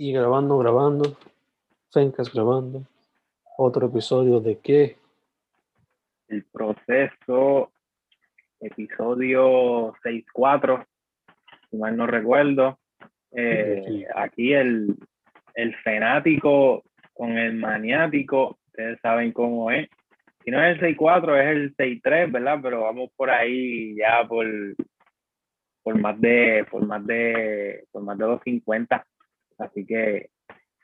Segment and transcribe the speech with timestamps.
[0.00, 1.18] Y grabando, grabando,
[1.92, 2.84] Fencas grabando,
[3.56, 4.96] otro episodio de qué?
[6.28, 7.72] El proceso,
[8.60, 10.86] episodio 6.4,
[11.68, 12.78] si mal no recuerdo.
[13.32, 14.94] Eh, aquí el,
[15.54, 19.88] el fenático con el maniático, ustedes saben cómo es.
[20.44, 22.60] Si no es el 6.4, es el 6.3, ¿verdad?
[22.62, 24.46] Pero vamos por ahí ya por,
[25.82, 29.04] por más de por más de por más de 250
[29.58, 30.30] así que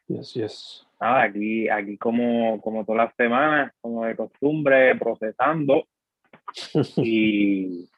[0.09, 0.87] yes, yes.
[1.01, 5.87] nada aquí aquí como como todas las semanas como de costumbre procesando
[6.97, 7.89] y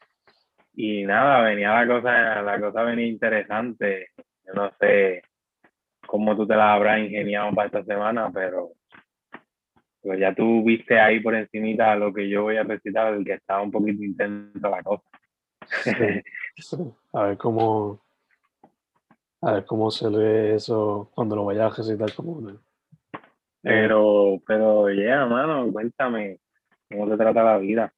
[0.75, 4.09] y nada venía la cosa la cosa venía interesante
[4.45, 5.23] yo no sé
[6.05, 8.71] cómo tú te la habrás ingeniado para esta semana pero
[10.01, 13.33] pues ya tú viste ahí por encimita lo que yo voy a recitar el que
[13.33, 15.03] estaba un poquito intensa la cosa
[17.13, 18.01] A ver cómo.
[19.41, 22.41] A ver cómo se ve eso cuando lo vayas a recitar como
[23.61, 26.39] Pero, pero, ya, mano, cuéntame
[26.89, 27.93] cómo se trata la vida.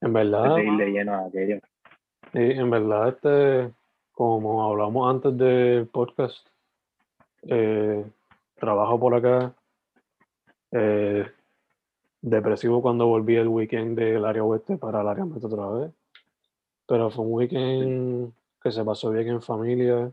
[0.00, 0.56] En verdad.
[0.56, 1.58] De lleno a aquello.
[2.32, 3.74] en verdad, este,
[4.12, 6.46] como hablamos antes del podcast,
[7.42, 8.04] eh,
[8.54, 9.52] trabajo por acá.
[10.70, 11.26] Eh,
[12.20, 15.92] depresivo cuando volví el weekend del área oeste para el área metro otra vez.
[16.86, 18.32] Pero fue un weekend
[18.64, 20.10] que se pasó bien en familia.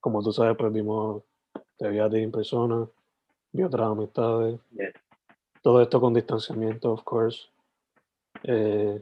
[0.00, 1.22] Como tú sabes, vimos,
[1.78, 2.88] te vi a ti en persona,
[3.52, 4.58] vi otras amistades.
[5.62, 7.46] Todo esto con distanciamiento, of course.
[8.42, 9.00] Eh,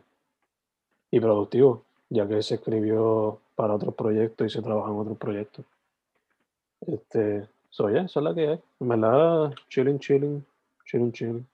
[1.11, 5.64] y productivo, ya que se escribió para otros proyectos y se trabaja en otros proyectos.
[6.86, 8.61] Este, soy yeah, esa es la que hay.
[8.81, 10.44] En verdad, chilling, chilling,
[10.84, 11.47] chilling, chilling.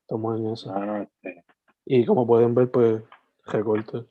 [0.00, 0.72] Estamos en eso.
[0.74, 1.44] Ah, este.
[1.84, 3.02] Y como pueden ver, pues
[3.44, 4.04] Recorte.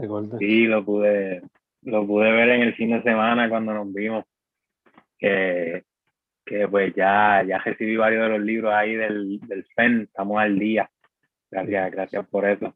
[0.00, 0.36] Sí.
[0.38, 1.42] Sí, lo pude,
[1.82, 4.24] lo pude ver en el fin de semana cuando nos vimos.
[5.18, 5.84] Que,
[6.46, 10.58] que pues ya, ya recibí varios de los libros ahí del, del FEN, estamos al
[10.58, 10.90] día.
[11.50, 12.74] Gracias, gracias por eso.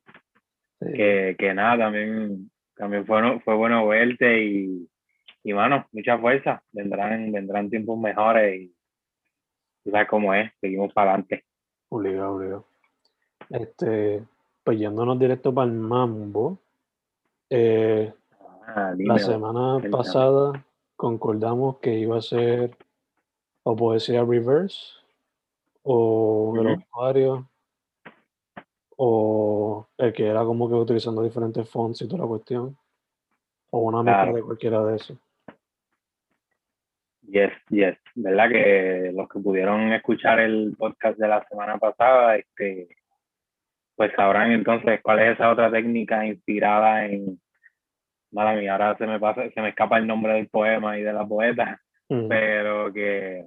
[0.78, 4.88] Que, que nada, también, también fue, fue bueno verte y,
[5.42, 6.62] y bueno, mucha fuerza.
[6.72, 8.74] Vendrán, vendrán tiempos mejores y
[9.82, 11.44] tú sabes cómo es, seguimos para adelante.
[11.88, 12.66] Obligado, obligado.
[13.48, 14.22] Este,
[14.62, 16.58] pues yéndonos directo para el mambo,
[17.50, 18.12] eh,
[18.66, 20.64] ah, la semana pasada
[20.96, 22.76] concordamos que iba a ser
[23.62, 24.78] o poesía reverse
[25.82, 27.48] o el usuario
[28.96, 32.76] o el que era como que utilizando diferentes fonts y toda la cuestión
[33.70, 35.18] o una mezcla de cualquiera de esos.
[37.22, 37.96] Yes, yes.
[38.14, 42.88] ¿Verdad que los que pudieron escuchar el podcast de la semana pasada, este,
[43.96, 47.40] pues sabrán entonces cuál es esa otra técnica inspirada en,
[48.32, 51.12] mala mía, ahora se me pasa, se me escapa el nombre del poema y de
[51.12, 53.46] la poeta, pero que,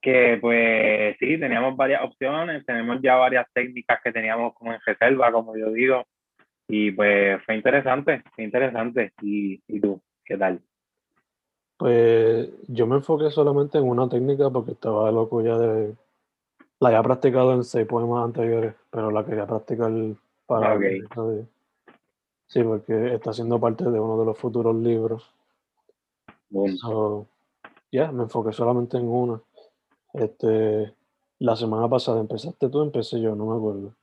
[0.00, 5.30] que pues sí, teníamos varias opciones, tenemos ya varias técnicas que teníamos como en reserva,
[5.30, 6.04] como yo digo,
[6.68, 9.12] y pues fue interesante, fue interesante.
[9.20, 10.60] ¿Y, y tú, qué tal?
[11.76, 15.94] Pues yo me enfoqué solamente en una técnica porque estaba loco ya de
[16.82, 19.92] la había practicado en seis poemas anteriores, pero la quería practicar
[20.46, 20.74] para.
[20.74, 21.00] Okay.
[22.48, 25.32] Sí, porque está siendo parte de uno de los futuros libros.
[27.92, 29.40] ya, me enfoqué solamente en una.
[30.12, 30.92] Este,
[31.38, 33.94] la semana pasada empezaste tú, empecé yo, no me acuerdo.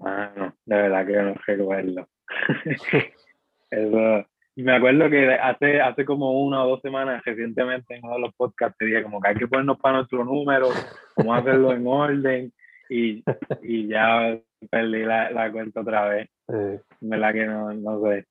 [0.00, 2.08] Ah, no, de verdad que no recuerdo.
[3.70, 4.26] Eso,
[4.56, 8.20] y me acuerdo que hace, hace como una o dos semanas recientemente en uno de
[8.20, 10.68] los podcasts te dije como que hay que ponernos para nuestro número,
[11.14, 12.52] cómo hacerlo en orden
[12.88, 13.24] y,
[13.62, 14.38] y ya
[14.70, 16.30] perdí la, la, cuenta otra vez.
[16.48, 18.26] Eh, ¿Verdad que no, no sé?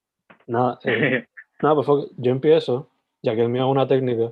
[0.47, 1.25] Nada, eh,
[1.62, 2.89] nada pues yo empiezo,
[3.22, 4.31] ya que es mía una técnica,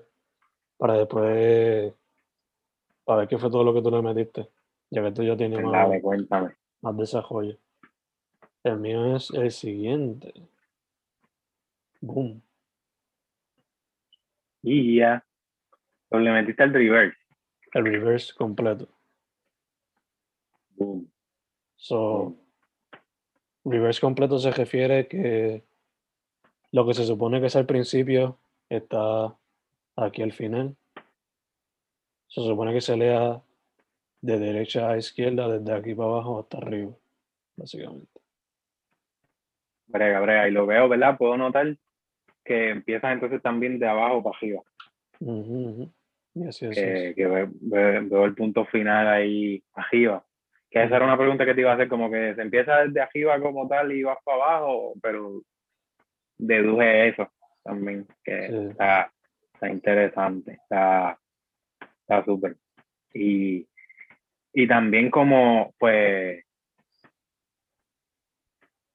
[0.77, 1.93] para después,
[3.03, 4.47] para ver qué fue todo lo que tú le metiste,
[4.89, 6.51] ya que tú ya tienes más, cuéntame.
[6.81, 7.57] más desarrollo.
[8.63, 10.33] El mío es el siguiente.
[12.01, 12.41] Boom.
[14.63, 15.23] Y ya.
[16.11, 17.17] le metiste el reverse.
[17.73, 18.89] El reverse completo.
[20.75, 21.09] Boom.
[21.77, 22.35] So,
[23.63, 25.63] reverse completo se refiere que
[26.71, 28.37] lo que se supone que es al principio
[28.69, 29.35] está
[29.95, 30.75] aquí al final.
[32.27, 33.41] Se supone que se lea
[34.21, 36.91] de derecha a izquierda, desde aquí para abajo hasta arriba,
[37.57, 38.21] básicamente.
[39.87, 41.17] Brega, brega, y lo veo, ¿verdad?
[41.17, 41.75] Puedo notar
[42.43, 44.61] que empiezas entonces también de abajo para arriba.
[47.15, 50.23] que, veo, el punto final ahí arriba.
[50.69, 53.01] Que esa era una pregunta que te iba a hacer, como que se empieza desde
[53.01, 55.41] arriba como tal y vas para abajo, pero
[56.37, 57.27] deduje eso
[57.63, 59.11] también, que está,
[59.53, 61.17] está interesante, está
[62.25, 62.55] súper.
[63.13, 63.67] y,
[64.53, 66.43] y también como, pues,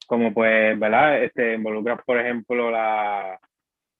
[0.06, 1.22] como pues, ¿verdad?
[1.22, 3.38] Este, involucras, por ejemplo, la,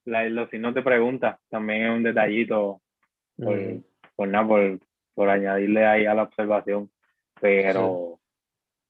[0.05, 2.81] la, los signos de pregunta, también es un detallito,
[3.37, 3.59] por,
[4.15, 4.79] por nada, por,
[5.15, 6.91] por, añadirle ahí a la observación,
[7.41, 8.19] pero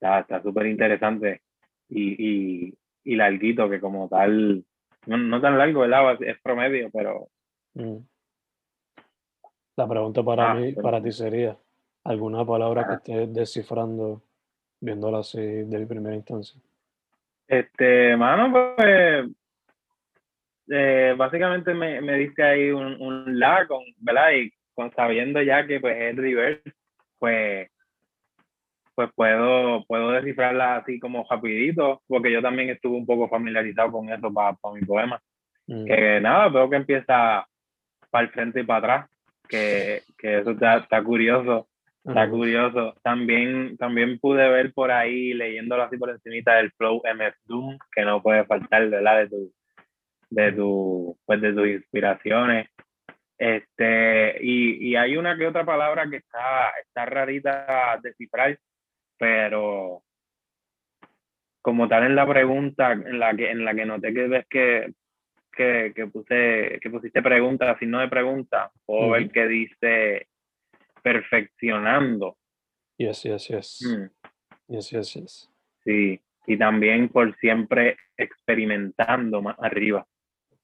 [0.00, 1.42] está súper interesante
[1.88, 4.64] y, y, y larguito, que como tal,
[5.06, 6.22] no, no, tan largo, ¿verdad?
[6.22, 7.28] Es promedio, pero...
[7.74, 7.98] Mm.
[9.76, 11.56] La pregunta para ah, mí, para ti sería,
[12.04, 14.22] ¿alguna palabra que estés descifrando
[14.80, 16.58] viéndola así de primera instancia?
[17.48, 19.26] Este, mano, pues
[20.68, 24.32] eh, básicamente me, me diste ahí un, un la, con, ¿verdad?
[24.32, 26.72] Y con sabiendo ya que pues es reverse,
[27.18, 27.70] pues
[28.96, 34.08] pues puedo, puedo descifrarla así como rapidito, porque yo también estuve un poco familiarizado con
[34.08, 35.20] eso para, mi poema.
[35.66, 35.84] Mm.
[35.84, 37.46] Que nada, veo que empieza
[38.10, 39.10] para el frente y para atrás,
[39.48, 41.68] que, que eso está, está curioso.
[42.06, 42.94] Está curioso.
[43.02, 48.02] También, también pude ver por ahí, leyéndolo así por encimita del flow MF Doom, que
[48.02, 49.22] no puede faltar, ¿verdad?
[49.22, 49.52] De tu,
[50.30, 52.68] de tu, pues de tus inspiraciones.
[53.38, 58.58] Este, y, y hay una que otra palabra que está, está rarita de descifrar,
[59.18, 60.02] pero
[61.60, 64.92] como tal en la pregunta, en la que, en la que noté que ves que,
[65.52, 70.28] que, que puse, que pusiste pregunta, no de pregunta, o ver que dice
[71.06, 72.36] perfeccionando.
[72.98, 73.80] Yes, yes, yes.
[73.80, 74.10] Mm.
[74.66, 75.50] Yes, yes, yes.
[75.84, 80.04] Sí, y también por siempre experimentando más arriba.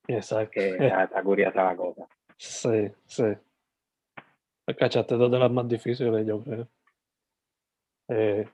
[0.09, 0.51] Exacto.
[0.55, 2.09] Que está, curiosa la cosa.
[2.37, 3.25] Sí, sí.
[4.77, 6.69] Cachaste dos de las más difíciles, yo creo.
[8.09, 8.49] Eh,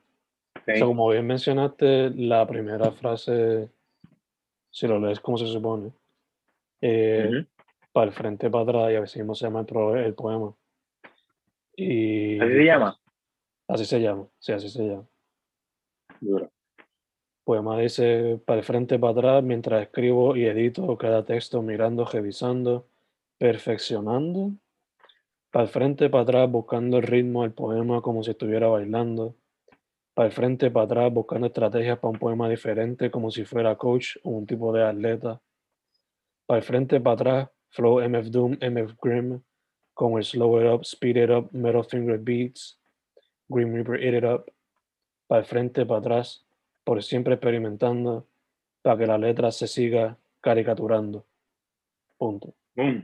[0.79, 3.71] como bien mencionaste, la primera frase,
[4.71, 5.91] si lo lees como se supone,
[6.83, 7.47] eh,
[7.93, 10.55] para el frente, para atrás, y a veces se llama el, el poema.
[11.81, 13.01] Y, ¿Así se llama?
[13.69, 15.07] Así se llama, sí, así se llama.
[16.21, 16.51] Duro.
[17.45, 22.89] Poema dice, para el frente, para atrás, mientras escribo y edito cada texto, mirando, revisando,
[23.39, 24.51] perfeccionando.
[25.53, 29.37] Para el frente, para atrás, buscando el ritmo del poema como si estuviera bailando.
[30.15, 34.17] Para el frente, para atrás, buscando estrategias para un poema diferente, como si fuera coach
[34.25, 35.41] o un tipo de atleta.
[36.45, 39.41] Para el frente, para atrás, flow MF Doom, MF Grim,
[39.99, 42.79] como el Slow It Up, Speed It Up, Metal Finger Beats,
[43.49, 44.45] Grim Reaper Eat It Up,
[45.27, 46.47] para el frente, para atrás,
[46.85, 48.29] por siempre experimentando,
[48.81, 51.27] para que la letra se siga caricaturando.
[52.17, 52.55] Punto.
[52.77, 53.03] me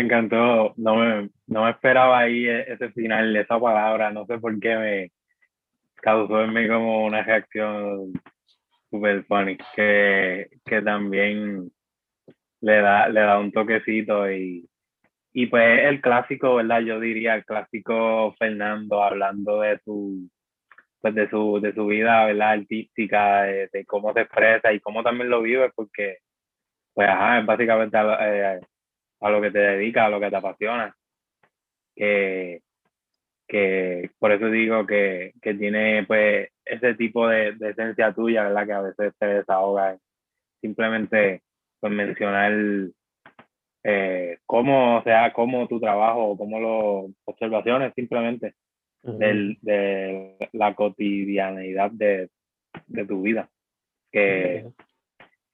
[0.00, 4.60] encantó, no me, no me esperaba ahí e, ese final, esa palabra, no sé por
[4.60, 5.10] qué me
[5.96, 8.12] causó en mí como una reacción
[8.90, 11.72] super funny, que, que también
[12.60, 14.68] le da, le da un toquecito y,
[15.32, 16.80] y pues el clásico, ¿verdad?
[16.80, 20.28] Yo diría el clásico Fernando hablando de su,
[21.00, 22.50] pues de su, de su vida, ¿verdad?
[22.52, 26.18] Artística, de, cómo se expresa y cómo también lo vive, porque,
[26.94, 28.60] pues, ajá, es básicamente a, eh,
[29.20, 30.94] lo que te dedicas, a lo que te apasiona.
[31.94, 32.60] Que,
[33.48, 38.66] que por eso digo que, que tiene, pues, ese tipo de, de esencia tuya, ¿verdad?
[38.66, 39.96] Que a veces te desahoga
[40.60, 41.42] simplemente
[41.80, 42.52] pues mencionar
[43.84, 48.54] eh, cómo, o sea, cómo tu trabajo, cómo las observaciones simplemente
[49.02, 52.28] de la cotidianeidad de,
[52.86, 53.48] de tu vida,
[54.10, 54.66] que,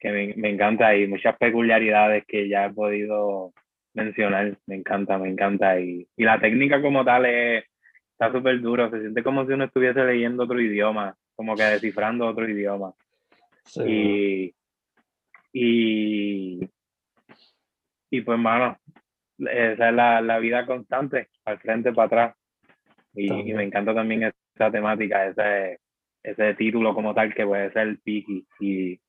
[0.01, 3.53] que me, me, encanta y muchas peculiaridades que ya he podido
[3.93, 7.65] mencionar, me encanta, me encanta y, y la técnica como tal es,
[8.13, 12.27] está súper duro, se siente como si uno estuviese leyendo otro idioma, como que descifrando
[12.27, 12.95] otro idioma.
[13.87, 14.55] Y,
[15.57, 16.69] y,
[18.11, 18.77] y pues, mano,
[19.39, 22.37] esa es la, la vida constante, al frente para atrás.
[23.15, 25.79] Y, me encanta también esa temática, ese,
[26.25, 29.01] ese título como tal que puede ser piqui y,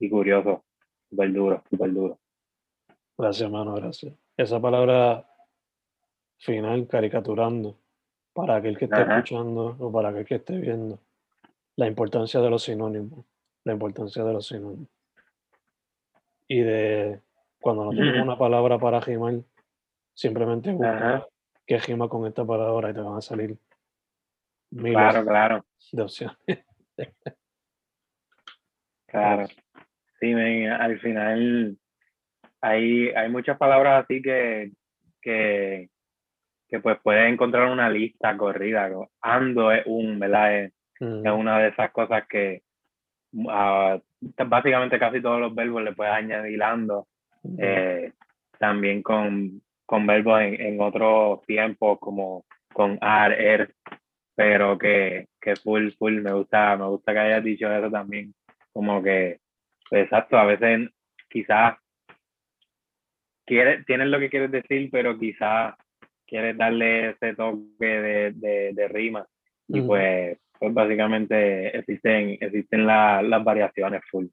[0.00, 0.64] y curioso,
[1.10, 2.18] súper duro, súper duro.
[3.18, 4.14] Gracias, mano, gracias.
[4.34, 5.28] Esa palabra
[6.38, 7.78] final, caricaturando,
[8.32, 11.00] para aquel que esté escuchando o para aquel que esté viendo,
[11.76, 13.26] la importancia de los sinónimos,
[13.64, 14.97] la importancia de los sinónimos
[16.48, 17.20] y de
[17.60, 19.34] cuando no tienes una palabra para rimar,
[20.14, 21.26] simplemente busca
[21.66, 23.58] qué rima con esta palabra y te van a salir
[24.70, 25.66] miles claro, claro.
[25.92, 26.36] de opciones.
[29.06, 29.46] claro.
[30.20, 30.32] Sí,
[30.66, 31.78] al final
[32.60, 34.72] hay, hay muchas palabras así que,
[35.20, 35.90] que,
[36.68, 38.90] que pues puedes encontrar una lista corrida.
[39.20, 40.56] Ando es un, ¿verdad?
[40.56, 42.62] Es, es una de esas cosas que,
[44.20, 47.06] básicamente casi todos los verbos le puedes añadir ando.
[47.58, 48.12] Eh,
[48.58, 53.74] también con, con verbos en, en otros tiempos como con ar, er,
[54.34, 58.34] pero que, que full, full, me gusta, me gusta que hayas dicho eso también,
[58.72, 59.40] como que,
[59.90, 60.90] exacto, a veces
[61.28, 61.76] quizás
[63.46, 65.74] quieres, tienes lo que quieres decir, pero quizás
[66.26, 69.26] quieres darle ese toque de, de, de rima,
[69.68, 74.26] y pues, pues básicamente existen, existen las variaciones full,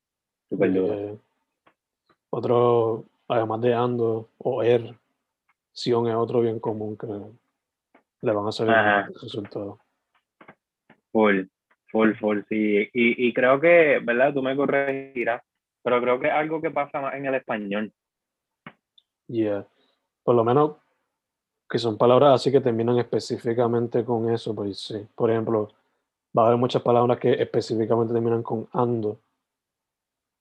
[0.49, 1.17] super eh,
[2.29, 4.95] otro, además de ando o er,
[5.71, 8.75] Sion es otro bien común que le van a salir
[9.21, 9.77] resultados.
[11.11, 11.43] Full,
[11.91, 12.89] full, full, sí.
[12.93, 14.33] Y, y creo que, ¿verdad?
[14.33, 15.41] Tú me corregirás,
[15.81, 17.93] pero creo que es algo que pasa más en el español.
[19.27, 19.65] Yeah.
[20.23, 20.77] Por lo menos
[21.69, 25.07] que son palabras así que terminan específicamente con eso, pues sí.
[25.15, 25.69] Por ejemplo,
[26.35, 29.19] va a haber muchas palabras que específicamente terminan con ando.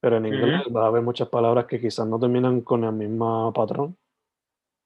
[0.00, 3.52] Pero en inglés va a haber muchas palabras que quizás no terminan con el mismo
[3.54, 3.96] patrón,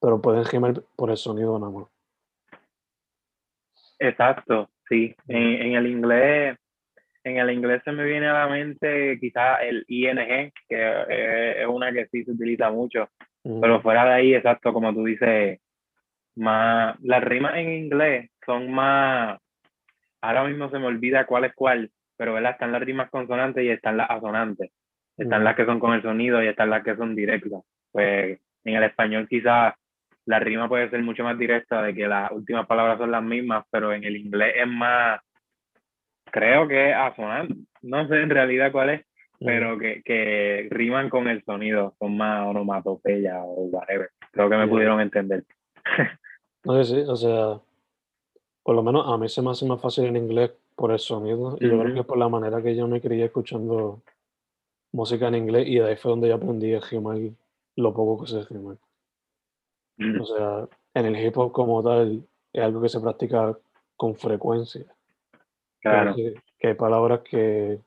[0.01, 1.89] pero pueden gemar por el sonido nada más.
[3.99, 5.17] Exacto, sí.
[5.27, 6.57] En, el inglés,
[7.25, 11.93] en el inglés se me viene a la mente quizás el ING, que es una
[11.93, 13.09] que sí se utiliza mucho,
[13.43, 15.59] pero fuera de ahí, exacto, como tú dices,
[16.37, 19.41] más, las rimas en inglés son más,
[20.21, 22.53] ahora mismo se me olvida cuál es cuál, pero ¿verdad?
[22.53, 24.71] están las rimas consonantes y están las asonantes.
[25.17, 27.63] Están las que son con el sonido y están las que son directas.
[27.91, 29.75] Pues en el español quizás
[30.27, 33.65] la rima puede ser mucho más directa de que las últimas palabras son las mismas,
[33.71, 35.21] pero en el inglés es más,
[36.27, 39.07] creo que asonante, no sé en realidad cuál es,
[39.41, 44.11] pero que, que riman con el sonido, son más onomatopeya o whatever.
[44.33, 45.45] Creo que me pudieron entender.
[46.65, 47.61] no sé, sí, o sea,
[48.63, 51.57] por lo menos a mí se me hace más fácil en inglés por el sonido,
[51.61, 54.01] y yo creo que por la manera que yo me crié escuchando
[54.93, 57.19] música en inglés, y de ahí fue donde yo aprendí a rimar
[57.77, 58.77] lo poco que sé rimar.
[60.21, 63.57] O sea, en el hip hop como tal es algo que se practica
[63.97, 64.85] con frecuencia.
[65.81, 66.15] Claro.
[66.15, 67.81] Que, hay palabras que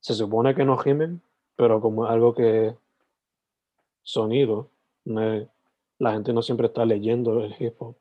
[0.00, 1.20] se supone que no gimen,
[1.56, 2.74] pero como es algo que
[4.02, 4.68] sonido,
[5.04, 7.96] la gente no siempre está leyendo el hip hop.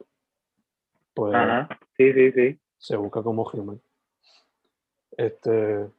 [1.19, 1.35] Pues
[1.97, 2.59] sí, sí, sí.
[2.77, 3.81] Se busca como gimen.
[5.17, 5.89] Este.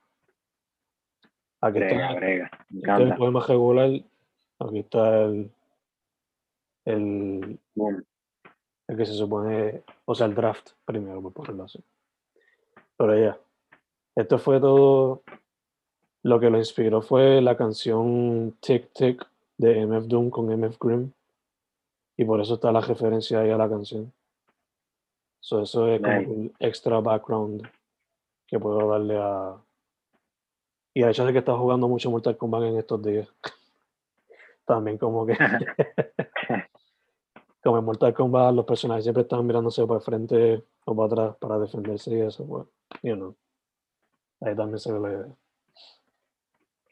[1.60, 3.90] Aquí está, este el poema regular.
[4.58, 5.50] Aquí está el,
[6.86, 7.58] el,
[8.88, 11.82] el que se supone, o sea, el draft primero, por ponerlo así.
[12.96, 13.38] Pero ya,
[14.16, 15.22] esto fue todo,
[16.22, 19.26] lo que lo inspiró fue la canción Tick Tick
[19.58, 21.12] de MF Doom con MF Grimm,
[22.16, 24.12] y por eso está la referencia ahí a la canción.
[25.40, 27.66] So, eso es como un extra background
[28.46, 29.56] que puedo darle a...
[30.92, 33.28] Y el hecho de que está jugando mucho Mortal Kombat en estos días.
[34.66, 35.36] También como que
[37.62, 41.36] como en Mortal Kombat, los personajes siempre están mirándose para el frente o para atrás
[41.38, 42.66] para defenderse y eso, pues,
[43.02, 43.36] you know.
[44.40, 45.36] Ahí también se ve la idea.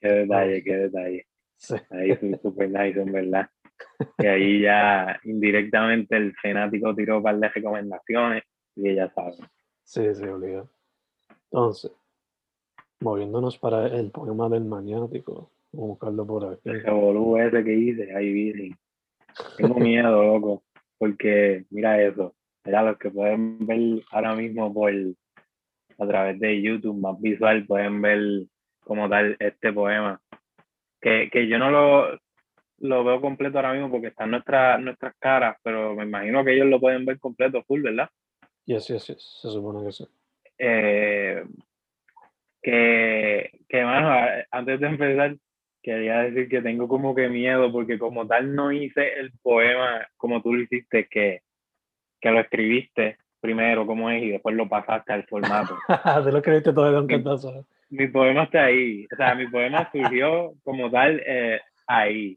[0.00, 1.27] Qué detalle, qué detalle.
[1.90, 3.48] Ahí es súper nice, en verdad.
[4.18, 8.42] Y ahí ya indirectamente el fanático tiró un par de recomendaciones
[8.76, 9.36] y ella sabe.
[9.84, 10.70] Sí, sí, obligado.
[11.50, 11.92] Entonces,
[13.00, 15.50] moviéndonos para el poema del maniático.
[15.72, 16.68] Vamos a buscarlo por aquí.
[16.68, 18.76] El revolú ese que hice, ahí viene.
[19.56, 20.62] Tengo miedo, loco,
[20.98, 22.34] porque mira eso.
[22.64, 28.00] Mira, los que pueden ver ahora mismo por a través de YouTube más visual pueden
[28.00, 28.46] ver
[28.80, 30.20] como tal este poema.
[31.00, 32.18] Que, que yo no lo,
[32.78, 36.66] lo veo completo ahora mismo porque están nuestras nuestras caras, pero me imagino que ellos
[36.66, 38.08] lo pueden ver completo, full, ¿verdad?
[38.66, 40.06] Sí, sí, sí, se supone que sí.
[40.58, 41.44] Eh,
[42.62, 44.14] que, que, bueno,
[44.50, 45.36] antes de empezar,
[45.82, 50.42] quería decir que tengo como que miedo porque como tal no hice el poema como
[50.42, 51.42] tú lo hiciste, que,
[52.20, 55.76] que lo escribiste primero como es y después lo pasaste al formato.
[56.24, 57.64] Te lo escribiste todo de un cantazo.
[57.90, 62.36] Mi poema está ahí, o sea, mi poema surgió como tal eh, ahí.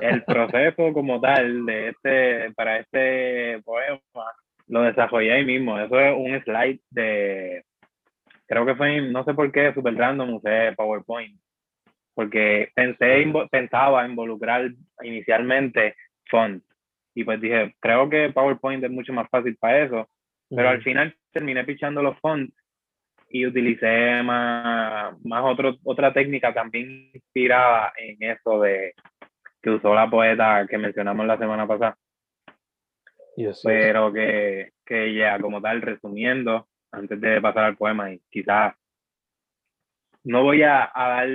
[0.00, 4.00] El proceso como tal de este, para este poema
[4.66, 5.78] lo desarrollé ahí mismo.
[5.78, 7.64] Eso es un slide de,
[8.46, 11.42] creo que fue, no sé por qué, super random, usé PowerPoint
[12.14, 14.70] porque pensé, pensaba involucrar
[15.02, 15.96] inicialmente
[16.28, 16.64] fonts
[17.14, 20.08] y pues dije, creo que PowerPoint es mucho más fácil para eso,
[20.48, 22.54] pero al final terminé pichando los fonts
[23.32, 28.94] y utilicé más, más otro, otra técnica también inspirada en eso de
[29.62, 31.96] que usó la poeta que mencionamos la semana pasada.
[33.64, 38.74] Pero que, que ya como tal, resumiendo, antes de pasar al poema y quizás
[40.24, 41.28] no voy a, a, dar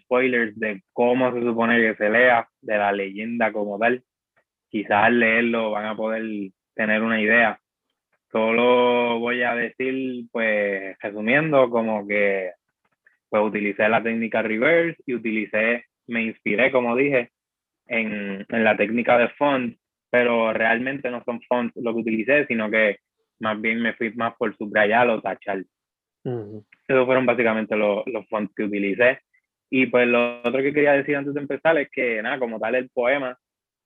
[0.00, 4.02] spoilers de cómo se supone que se lea, de la leyenda como tal.
[4.70, 7.60] Quizás al leerlo van a poder tener una idea.
[8.32, 12.52] Solo voy a decir, pues, resumiendo, como que
[13.28, 17.30] pues utilicé la técnica reverse y utilicé, me inspiré, como dije,
[17.86, 19.76] en, en la técnica de font,
[20.10, 22.98] pero realmente no son fonts lo que utilicé, sino que
[23.40, 25.64] más bien me fui más por subrayar o tachar.
[26.24, 29.20] Esos fueron básicamente los, los fonts que utilicé.
[29.70, 32.74] Y pues lo otro que quería decir antes de empezar es que, nada, como tal,
[32.74, 33.36] el poema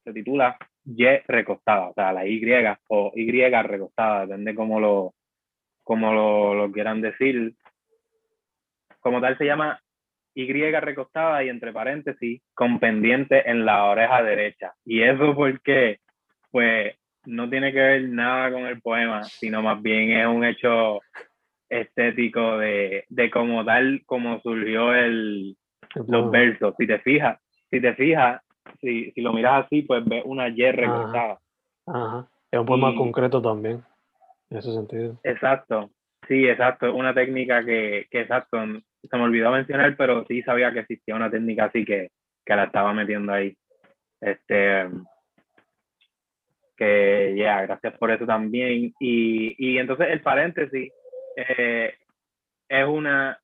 [0.03, 2.41] se titula Y recostada, o sea, la Y
[2.89, 5.15] o Y recostada, depende cómo lo,
[5.83, 7.55] cómo lo, lo quieran decir.
[9.01, 9.81] Como tal, se llama
[10.35, 14.75] Y recostada y entre paréntesis, con pendiente en la oreja derecha.
[14.85, 15.99] Y eso porque,
[16.53, 21.01] pues, no tiene que ver nada con el poema, sino más bien es un hecho
[21.69, 25.57] estético de, de como tal, como surgió el,
[26.07, 26.75] los versos.
[26.79, 27.41] Si te fijas,
[27.71, 28.41] si te fijas,
[28.81, 31.39] si, si lo miras así, pues ves una Y recortada.
[31.87, 32.29] Ajá.
[32.51, 33.83] Es un poema concreto también,
[34.51, 35.19] en ese sentido.
[35.25, 35.91] Exacto,
[36.29, 36.95] sí, exacto.
[36.95, 38.59] Una técnica que, que, exacto,
[39.03, 42.11] se me olvidó mencionar, pero sí sabía que existía una técnica así que,
[42.45, 43.57] que la estaba metiendo ahí.
[44.21, 44.89] Este,
[46.77, 48.95] que ya, gracias por eso también.
[49.01, 50.93] Y, y entonces el paréntesis
[51.37, 51.95] eh,
[52.69, 53.39] es una,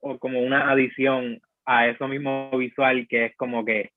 [0.00, 3.90] o como una adición a eso mismo visual que es como que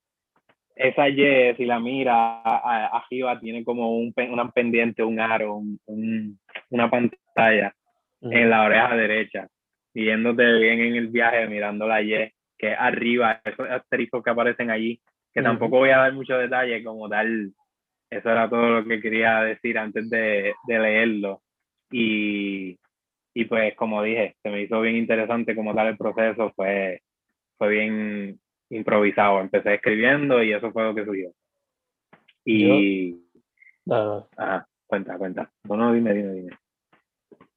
[0.76, 6.40] esa Y, si la mira arriba, tiene como un, una pendiente, un aro, un,
[6.70, 7.74] una pantalla
[8.22, 9.48] en la oreja derecha,
[9.94, 14.72] viéndote bien en el viaje, mirando la Y, que es arriba, esos asteriscos que aparecen
[14.72, 15.00] allí,
[15.34, 17.52] que tampoco voy a dar mucho detalle como tal.
[18.10, 21.42] Eso era todo lo que quería decir antes de, de leerlo.
[21.92, 22.78] Y,
[23.34, 27.02] y pues como dije, se me hizo bien interesante como tal el proceso, fue,
[27.58, 31.32] fue bien improvisado, empecé escribiendo y eso fue lo que surgió.
[32.46, 33.14] Y...
[33.86, 35.52] Yo, Ajá, cuenta, cuenta.
[35.64, 36.52] No, dime, dime, dime.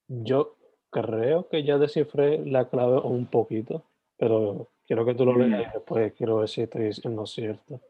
[0.08, 0.56] Yo
[0.90, 3.84] creo que ya descifré la clave un poquito,
[4.16, 5.72] pero quiero que tú lo leas y mm.
[5.72, 7.80] después quiero ver si estoy lo cierto.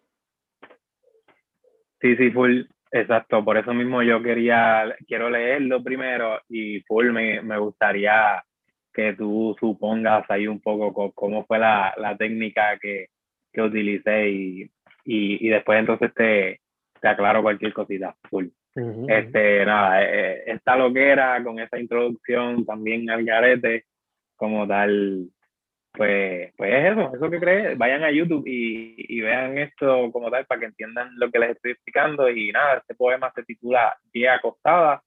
[2.00, 2.62] Sí, sí, full.
[2.92, 8.42] Exacto, por eso mismo yo quería, quiero leerlo primero y full me, me gustaría
[8.96, 13.08] que tú supongas ahí un poco cómo fue la, la técnica que,
[13.52, 14.62] que utilicé y,
[15.04, 16.60] y, y, después entonces te,
[16.98, 18.46] te aclaro cualquier cosita, full.
[19.08, 23.84] Este, nada, eh, esta loquera con esta introducción también al garete,
[24.34, 25.28] como tal,
[25.92, 27.78] pues, pues es eso, eso que crees.
[27.78, 31.50] Vayan a YouTube y, y, vean esto como tal para que entiendan lo que les
[31.50, 32.28] estoy explicando.
[32.30, 35.02] Y nada, este poema se titula Guía acostada,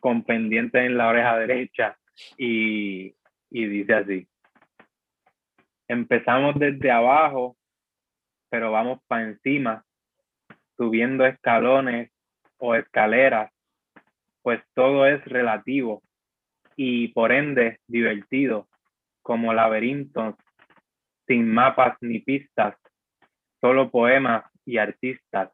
[0.00, 1.96] con pendiente en la oreja derecha.
[2.38, 3.14] Y,
[3.50, 4.28] y dice así:
[5.88, 7.56] Empezamos desde abajo,
[8.48, 9.84] pero vamos para encima,
[10.76, 12.10] subiendo escalones
[12.58, 13.52] o escaleras,
[14.42, 16.02] pues todo es relativo
[16.76, 18.68] y por ende divertido
[19.22, 20.36] como laberintos,
[21.26, 22.76] sin mapas ni pistas,
[23.60, 25.50] solo poemas y artistas.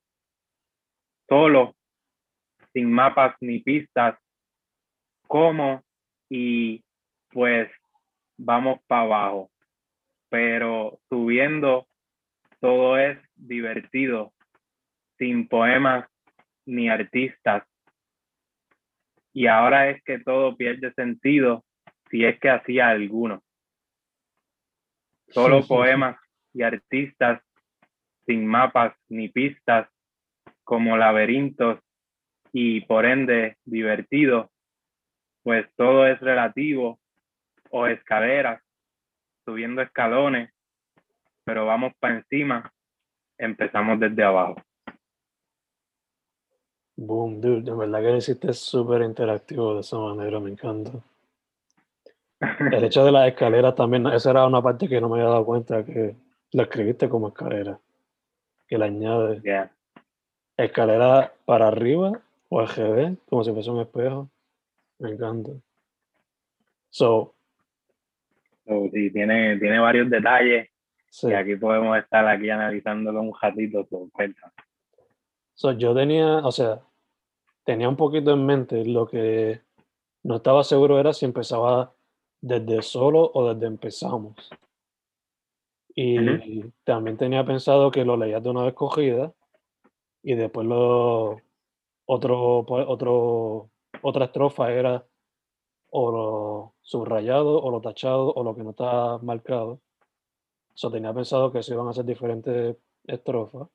[1.29, 1.75] Solo,
[2.73, 4.19] sin mapas ni pistas,
[5.27, 5.83] como
[6.29, 6.85] y
[7.31, 7.69] pues
[8.37, 9.51] vamos para abajo.
[10.29, 11.87] Pero subiendo
[12.61, 14.33] todo es divertido,
[15.19, 16.09] sin poemas
[16.65, 17.65] ni artistas.
[19.33, 21.65] Y ahora es que todo pierde sentido
[22.11, 23.43] si es que hacía alguno.
[25.29, 26.17] Solo poemas
[26.53, 27.43] y artistas
[28.27, 29.89] sin mapas ni pistas,
[30.65, 31.79] como laberintos
[32.53, 34.51] y por ende divertidos,
[35.43, 36.99] pues todo es relativo,
[37.71, 38.63] o escaleras,
[39.45, 40.51] subiendo escalones,
[41.45, 42.73] pero vamos para encima,
[43.39, 44.57] empezamos desde abajo.
[46.97, 50.93] Boom, dude, de verdad que hiciste súper interactivo de esa manera, me encanta.
[52.41, 55.45] El hecho de las escaleras también, esa era una parte que no me había dado
[55.45, 56.17] cuenta, que
[56.53, 57.79] lo escribiste como escalera,
[58.67, 59.71] que le añade
[60.57, 64.31] escalera para arriba o GD, como si fuese un espejo.
[64.99, 65.53] Me encanta.
[66.91, 67.36] So,
[68.93, 70.69] sí, tiene, tiene varios detalles
[71.23, 73.87] y aquí podemos estar aquí analizándolo un ratito.
[75.55, 76.81] So, yo tenía, o sea,
[77.65, 79.63] tenía un poquito en mente lo que
[80.23, 81.95] no estaba seguro era si empezaba
[82.41, 84.51] desde solo o desde empezamos.
[85.95, 89.33] Y también tenía pensado que lo leías de una vez cogida
[90.23, 91.41] y después lo
[92.05, 93.71] otro, otro,
[94.03, 95.07] otra estrofa era
[95.91, 99.81] o lo subrayado o lo tachado o lo que no está marcado.
[100.75, 103.69] So tenía pensado que se iban a hacer diferentes estrofas.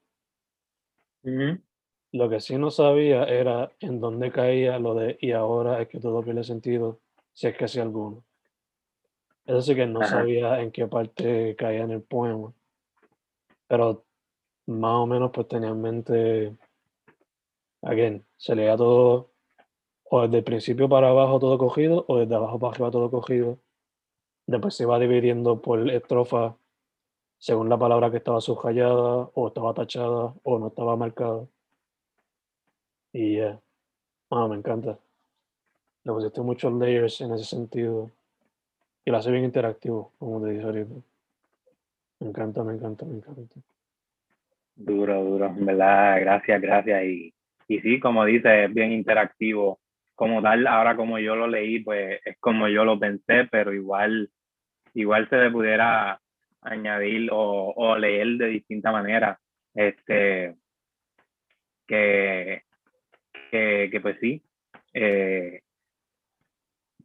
[2.13, 5.99] Lo que sí no sabía era en dónde caía lo de y ahora es que
[5.99, 6.99] todo pierde sentido,
[7.33, 8.23] si es que sí alguno.
[9.45, 12.53] Es decir, que no sabía en qué parte caía en el poema.
[13.67, 14.05] Pero
[14.67, 16.55] más o menos pues tenía en mente,
[17.81, 19.30] again, se leía todo
[20.13, 23.57] o desde el principio para abajo todo cogido o desde abajo para arriba todo cogido.
[24.45, 26.57] Después se iba dividiendo por estrofa
[27.37, 31.45] según la palabra que estaba subrayada o estaba tachada o no estaba marcada.
[33.13, 33.61] Y yeah.
[34.29, 34.99] me encanta.
[36.03, 38.11] Le pusiste muchos layers en ese sentido.
[39.05, 40.95] Y lo hace bien interactivo, como te dije ahorita.
[42.19, 43.55] Me encanta, me encanta, me encanta.
[44.75, 47.03] Duro, duro, verdad, gracias, gracias.
[47.05, 47.33] Y,
[47.69, 49.80] y sí, como dice, es bien interactivo.
[50.21, 54.29] Como tal, ahora como yo lo leí, pues es como yo lo pensé, pero igual,
[54.93, 56.21] igual se le pudiera
[56.61, 59.39] añadir o, leer de distinta manera.
[59.73, 60.57] Este,
[61.87, 62.61] que,
[63.49, 64.43] que, que pues sí,
[64.93, 65.61] eh,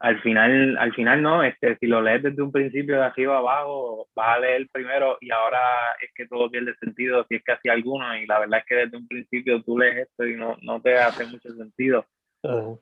[0.00, 4.08] al final, al final no, este, si lo lees desde un principio de arriba abajo,
[4.14, 5.58] vas a leer primero y ahora
[6.02, 8.74] es que todo pierde sentido si es que hacía alguno y la verdad es que
[8.74, 12.04] desde un principio tú lees esto y no, no te hace mucho sentido.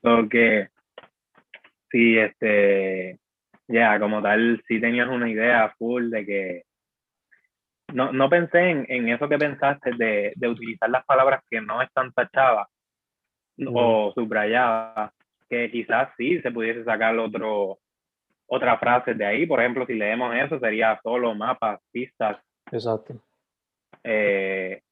[0.00, 0.68] Porque
[1.90, 3.18] sí, este,
[3.68, 6.62] ya, como tal, sí tenías una idea full de que
[7.92, 11.80] no, no pensé en, en eso que pensaste de, de, utilizar las palabras que no
[11.80, 12.66] están tachadas
[13.66, 15.12] o subrayadas
[15.48, 17.78] que quizás sí se pudiese sacar otro,
[18.46, 19.46] otra frase de ahí.
[19.46, 22.38] Por ejemplo, si leemos eso, sería solo mapas, pistas.
[22.70, 23.22] Exacto.
[24.02, 24.82] Eh,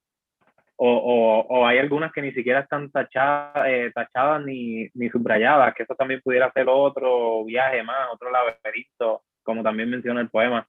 [0.75, 5.73] o, o, o, hay algunas que ni siquiera están tachadas, eh, tachadas ni, ni subrayadas,
[5.75, 10.67] que eso también pudiera ser otro viaje más, otro laberinto, como también menciona el poema.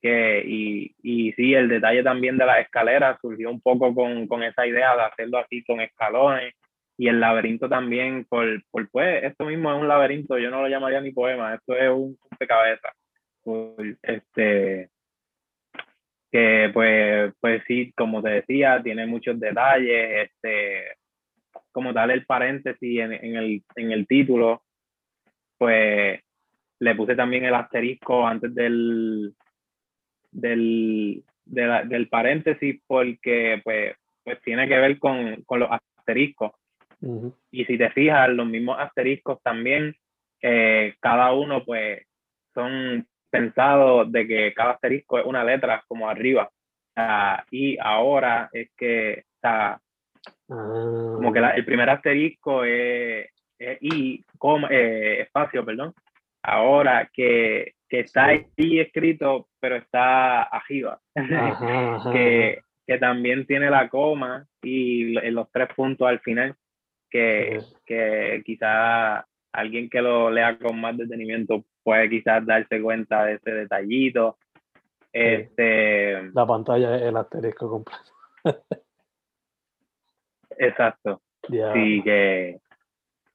[0.00, 4.42] Que, y, y sí, el detalle también de las escaleras surgió un poco con, con
[4.42, 6.54] esa idea de hacerlo así con escalones
[6.98, 10.68] y el laberinto también, por, por, pues, esto mismo es un laberinto, yo no lo
[10.68, 12.92] llamaría ni poema, esto es un rompecabezas.
[14.02, 14.90] Este,
[16.36, 20.84] que pues, pues sí, como te decía, tiene muchos detalles, este,
[21.72, 24.62] como tal el paréntesis en, en, el, en el título,
[25.56, 26.20] pues
[26.78, 29.34] le puse también el asterisco antes del,
[30.30, 36.52] del, del paréntesis porque pues, pues tiene que ver con, con los asteriscos.
[37.50, 39.94] Y si te fijas, los mismos asteriscos también,
[40.42, 42.02] eh, cada uno pues
[42.52, 46.50] son pensados de que cada asterisco es una letra como arriba.
[47.50, 49.80] y ahora es que está
[50.46, 53.28] como que el primer asterisco es,
[53.80, 55.94] y como, eh, espacio, perdón.
[56.42, 61.00] Ahora que, que está ahí escrito, pero está arriba.
[62.12, 66.54] que, que también tiene la coma y los tres puntos al final
[67.10, 73.34] que, que quizás alguien que lo lea con más detenimiento puede quizás darse cuenta de
[73.34, 74.36] ese detallito.
[75.12, 78.64] Este, la pantalla es el asterisco completo.
[80.58, 81.22] exacto.
[81.48, 82.58] Sí, que,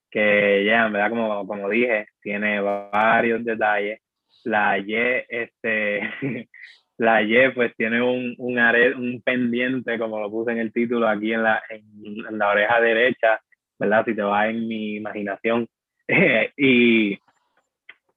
[0.10, 4.02] que ya, en verdad, como, como dije, tiene varios detalles.
[4.44, 4.96] La Y,
[5.30, 6.02] este,
[6.98, 8.60] la Y pues tiene un, un,
[8.98, 13.40] un pendiente, como lo puse en el título, aquí en la, en la oreja derecha,
[13.80, 14.04] ¿verdad?
[14.04, 15.70] Si te va en mi imaginación.
[16.58, 17.18] y,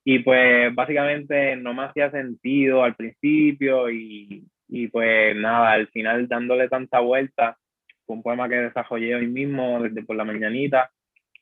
[0.05, 6.29] y pues básicamente no me hacía sentido al principio y, y pues nada, al final
[6.29, 7.57] dándole tanta vuelta,
[8.07, 10.91] fue un poema que desarrollé hoy mismo desde por la mañanita,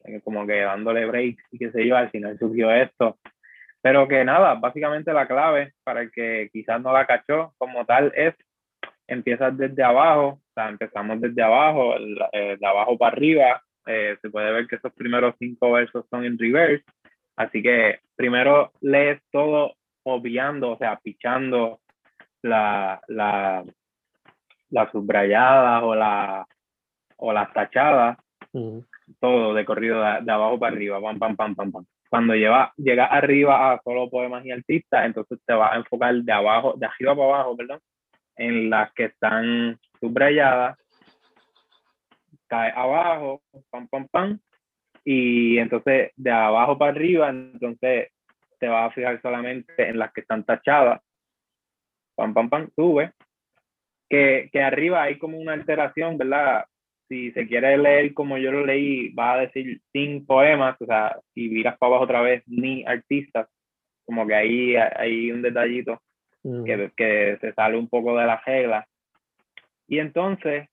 [0.05, 3.19] eh, como que dándole break y qué sé yo, al final surgió esto.
[3.83, 8.13] Pero que nada, básicamente la clave para el que quizás no la cachó como tal
[8.15, 8.35] es
[9.09, 14.53] empiezas desde abajo, o sea, empezamos desde abajo, de abajo para arriba, eh, se puede
[14.53, 16.85] ver que esos primeros cinco versos son en reverse.
[17.37, 21.81] Así que primero lees todo obviando, o sea, pichando
[22.43, 23.65] la, la,
[24.71, 26.47] las subrayadas o, la,
[27.17, 28.19] o las tachadas,
[29.21, 31.85] todo de corrido de, abajo para arriba, pam, pam, pam, pam, pam.
[32.11, 36.33] Cuando lleva, llega arriba a solo poemas y artistas, entonces te vas a enfocar de
[36.33, 37.81] abajo, de arriba para abajo, perdón,
[38.37, 40.77] en las que están subrayadas
[42.49, 43.41] cae abajo,
[43.71, 44.39] pam, pam, pam,
[45.05, 48.09] y entonces de abajo para arriba, entonces
[48.59, 51.01] te vas a fijar solamente en las que están tachadas,
[52.15, 53.13] pam, pam, pam, sube,
[54.09, 56.65] que, que arriba hay como una alteración, ¿verdad?
[57.09, 61.19] Si se quiere leer como yo lo leí, va a decir sin poemas, o sea,
[61.35, 63.49] si miras para abajo otra vez, ni artistas,
[64.05, 66.01] como que ahí hay un detallito
[66.43, 66.65] Mm.
[66.65, 68.87] que, que se sale un poco de la regla.
[69.87, 70.69] Y entonces,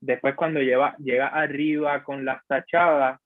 [0.00, 3.20] después cuando lleva, llega arriba con las tachadas,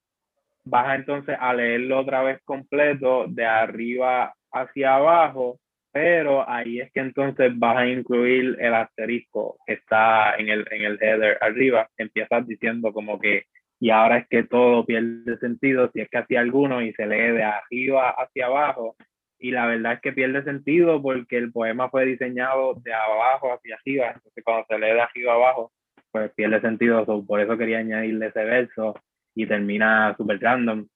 [0.65, 5.59] vas entonces a leerlo otra vez completo de arriba hacia abajo,
[5.93, 10.83] pero ahí es que entonces vas a incluir el asterisco que está en el, en
[10.83, 13.45] el header arriba, empiezas diciendo como que
[13.81, 17.33] y ahora es que todo pierde sentido si es que hacía alguno y se lee
[17.33, 18.97] de arriba hacia abajo
[19.39, 23.77] y la verdad es que pierde sentido porque el poema fue diseñado de abajo hacia
[23.77, 25.73] arriba, entonces cuando se lee de arriba abajo,
[26.11, 28.95] pues pierde sentido, por eso quería añadirle ese verso
[29.35, 30.87] y termina super random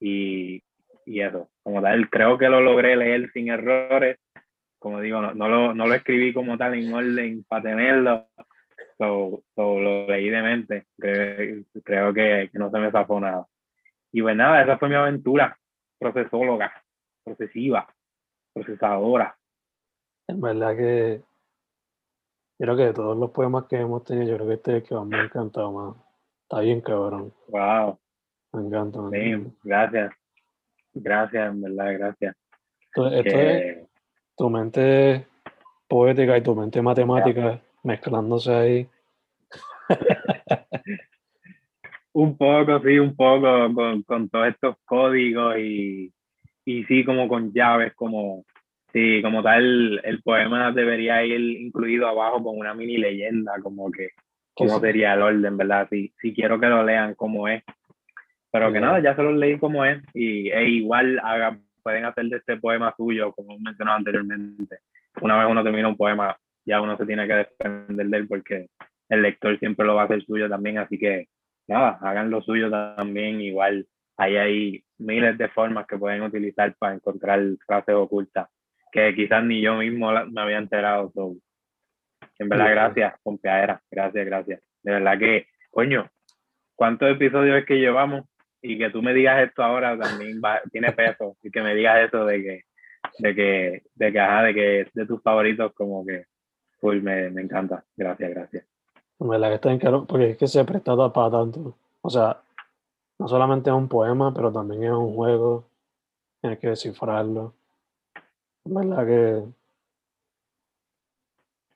[0.00, 0.62] y,
[1.06, 4.18] y eso, como tal, creo que lo logré leer sin errores,
[4.78, 8.28] como digo, no, no, lo, no lo escribí como tal en orden para tenerlo,
[8.98, 13.46] so, so lo leí de mente, creo, creo que, que no se me zafó nada.
[14.12, 15.58] Y pues nada, esa fue mi aventura
[15.98, 16.72] procesóloga
[17.24, 17.86] procesiva,
[18.54, 19.36] procesadora.
[20.28, 21.22] En verdad que
[22.58, 24.82] yo creo que de todos los poemas que hemos tenido, yo creo que este es
[24.82, 26.05] el que más me ha encantado más.
[26.48, 27.32] Está bien cabrón.
[27.48, 27.98] Wow.
[28.52, 29.02] Me encanta.
[29.02, 29.56] me Sí, encanta.
[29.64, 30.14] gracias.
[30.94, 32.36] Gracias, en verdad, gracias.
[32.94, 33.88] Entonces, esto es
[34.36, 35.26] tu mente
[35.88, 38.88] poética y tu mente matemática mezclándose ahí.
[42.12, 46.10] Un poco, sí, un poco con, con todos estos códigos y,
[46.64, 48.46] y sí, como con llaves, como,
[48.90, 54.08] sí, como tal, el poema debería ir incluido abajo con una mini leyenda, como que,
[54.56, 55.86] cómo sería el orden, ¿verdad?
[55.90, 57.62] Si, si quiero que lo lean como es.
[58.50, 62.26] Pero que nada, ya se los leí como es y e igual haga, pueden hacer
[62.26, 64.78] de este poema suyo, como mencionaba anteriormente.
[65.20, 68.68] Una vez uno termina un poema, ya uno se tiene que defender de él porque
[69.08, 71.28] el lector siempre lo va a hacer suyo también, así que
[71.68, 76.94] nada, hagan lo suyo también, igual ahí hay miles de formas que pueden utilizar para
[76.94, 78.48] encontrar frases ocultas
[78.96, 81.10] que quizás ni yo mismo me había enterado.
[81.14, 81.36] so,
[82.38, 84.62] En verdad, gracias, compiadera, gracias, gracias.
[84.82, 86.08] De verdad que, coño,
[86.74, 88.24] ¿cuántos episodios es que llevamos?
[88.62, 91.36] Y que tú me digas esto ahora también va- tiene peso.
[91.42, 92.62] Y que me digas eso de que,
[93.18, 96.24] de que, de que, ajá, de que es de tus favoritos, como que,
[96.80, 97.84] full, me, me encanta.
[97.96, 98.64] Gracias, gracias.
[99.20, 101.76] En verdad que está bien caro, porque es que se presta ta- para tanto.
[102.02, 102.38] O sea,
[103.18, 105.64] no solamente es un poema, pero también es un juego.
[106.40, 107.54] Tienes que descifrarlo.
[108.64, 109.42] En verdad que.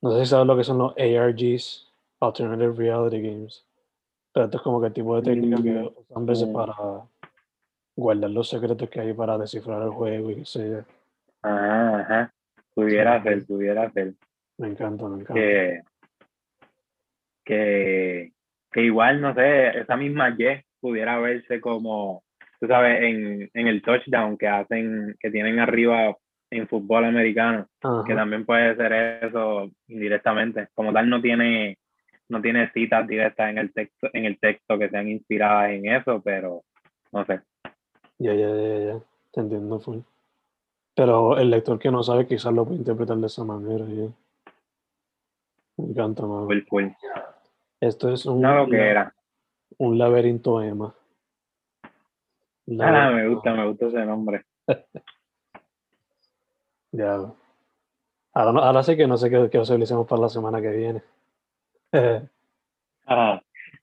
[0.03, 3.67] No sé si sabes lo que son los ARGs, Alternative Reality Games.
[4.33, 6.53] Pero esto es como que el tipo de técnica que Mm, usan a veces mm.
[6.53, 6.75] para
[7.97, 10.79] guardar los secretos que hay para descifrar el juego y qué sé yo.
[11.43, 12.35] Ajá, ajá.
[12.75, 13.29] Pudiera Sí.
[13.29, 14.15] ser, pudiera ser.
[14.59, 15.35] Me encanta, me encanta.
[15.35, 15.83] que,
[17.45, 18.33] que,
[18.71, 22.23] que igual, no sé, esa misma Y pudiera verse como,
[22.61, 26.17] tú sabes, en, en el touchdown que hacen, que tienen arriba
[26.51, 27.67] en fútbol americano,
[28.07, 28.93] que también puede ser
[29.25, 30.69] eso indirectamente.
[30.75, 31.79] Como tal, no tiene,
[32.29, 36.21] no tiene citas directas en el texto, en el texto que sean inspiradas en eso,
[36.23, 36.63] pero
[37.13, 37.41] no sé.
[38.19, 38.99] Ya, ya, ya, ya.
[39.33, 39.99] Te entiendo full.
[40.95, 43.85] Pero el lector que no sabe quizás lo puede interpretar de esa manera.
[43.85, 44.13] Me
[45.89, 46.47] encanta, mano.
[46.47, 46.85] Full, full.
[47.81, 49.15] Esto es un, No lo que la- era.
[49.79, 50.93] un laberinto ema.
[51.85, 51.89] Ah,
[52.67, 54.45] Laberinto- me gusta, me gusta ese nombre.
[56.92, 57.14] Ya.
[58.33, 61.03] Ahora, no- ahora sí que no sé qué, qué utilicemos para la semana que viene.
[63.12, 63.40] Ah,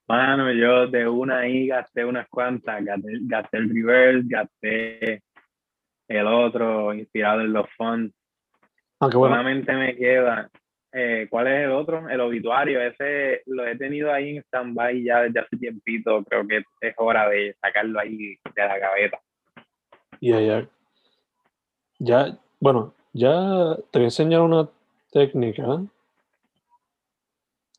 [0.07, 5.23] mano, yo de una ahí gasté unas cuantas, gasté, gasté el reverse, gasté
[6.07, 8.15] el otro, inspirado en los fonts.
[9.01, 10.49] Aunque bueno, Solamente me queda,
[10.93, 12.07] eh, ¿cuál es el otro?
[12.07, 16.63] El obituario, ese lo he tenido ahí en stand-by ya desde hace tiempito, creo que
[16.79, 19.19] es hora de sacarlo ahí de la gaveta.
[20.21, 20.65] ya, ya.
[21.99, 24.69] Ya, bueno, ya te voy a enseñar una
[25.11, 25.63] técnica.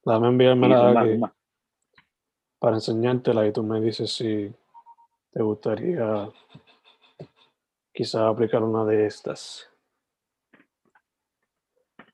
[0.05, 1.39] Dame Sí, enviármela zumba, aquí
[2.59, 4.53] para enseñártela y tú me dices si
[5.33, 6.29] te gustaría
[7.93, 9.71] quizás aplicar una de estas.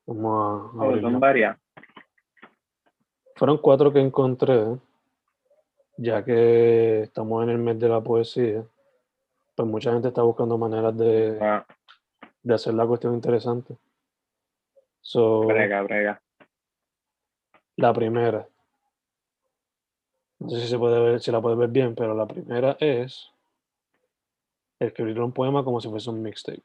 [0.07, 1.57] Vamos a Oh, son varias.
[3.37, 4.79] Fueron cuatro que encontré,
[5.97, 8.65] ya que estamos en el mes de la poesía.
[9.57, 11.67] Pues mucha gente está buscando maneras de, Ah,
[12.45, 13.77] de hacer la cuestión interesante.
[15.01, 16.23] So, brega, brega.
[17.77, 18.47] la primera,
[20.39, 23.31] no sé si se puede ver, si la puedes ver bien, pero la primera es
[24.79, 26.63] escribir un poema como si fuese un mixtape.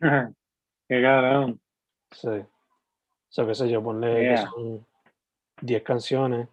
[0.88, 1.60] Qué cabrón.
[2.10, 2.28] Sí.
[2.28, 4.86] O sea, qué sé yo, ponle que son
[5.60, 6.48] 10 canciones,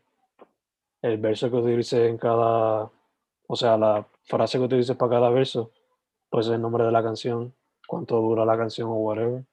[1.02, 2.92] el verso que utilices en cada,
[3.48, 5.72] o sea, la frase que utilices para cada verso,
[6.30, 7.54] pues el nombre de la canción,
[7.88, 9.44] cuánto dura la canción o whatever.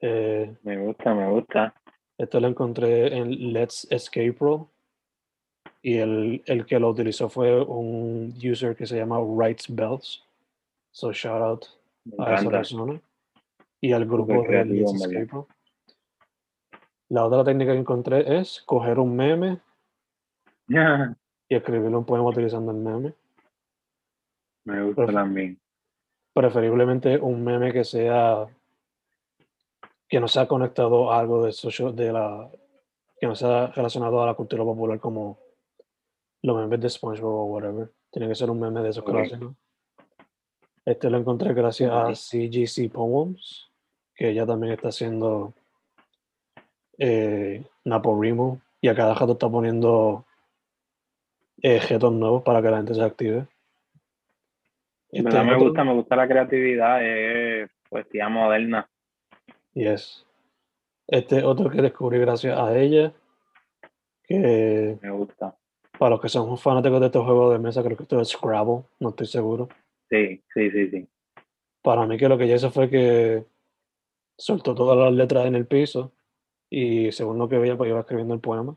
[0.00, 1.74] Eh, Me gusta, me gusta.
[2.18, 4.66] esto lo encontré en Let's Escape Roll.
[5.80, 10.22] Y el, el que lo utilizó fue un user que se llama Rights Bells.
[10.92, 11.64] So shout out
[12.18, 13.00] a esa persona.
[13.80, 14.94] Y al grupo de Let's.
[14.94, 15.46] Escape Roll.
[17.08, 19.60] La otra técnica que encontré es coger un meme
[20.68, 23.14] y escribirle un poema utilizando el meme.
[24.64, 25.20] Me gusta Perfecto.
[25.20, 25.60] también.
[26.34, 28.46] preferiblemente un meme que sea
[30.08, 32.50] que no sea conectado a algo de social, de la
[33.18, 35.38] que no sea relacionado a la cultura popular como
[36.42, 37.90] los memes de SpongeBob o whatever.
[38.10, 39.10] Tiene que ser un meme de esos Ok.
[39.10, 39.54] clásicos.
[40.84, 42.14] Este lo encontré gracias a.
[42.14, 43.70] CGC Poems,
[44.14, 45.54] que ella también está haciendo
[46.98, 50.26] eh, NaPoWriMo y a cada rato está poniendo
[51.62, 53.46] eh, nuevos para que la gente se active.
[55.12, 58.88] Este verdad me otro- gusta, me gusta la creatividad, es poesía moderna.
[59.74, 60.26] Yes.
[61.06, 63.12] Este otro que descubrí gracias a ella,
[64.24, 65.54] que Me gusta.
[65.98, 68.84] para los que son fanáticos de estos juegos de mesa, creo que esto es Scrabble,
[69.00, 69.68] no estoy seguro.
[70.08, 71.08] Sí, sí, sí, sí.
[71.82, 73.44] Para mí que lo que ella hizo fue que
[74.38, 76.12] soltó todas las letras en el piso
[76.70, 78.74] y según lo que veía, pues iba escribiendo el poema.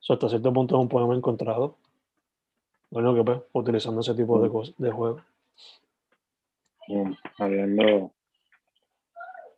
[0.00, 1.76] So, hasta cierto punto es un poema encontrado.
[2.90, 4.52] Bueno, que pues, utilizando ese tipo de, Mm.
[4.52, 5.22] cosas, de juegos.
[6.88, 7.16] Boom.
[7.38, 8.12] Hablando,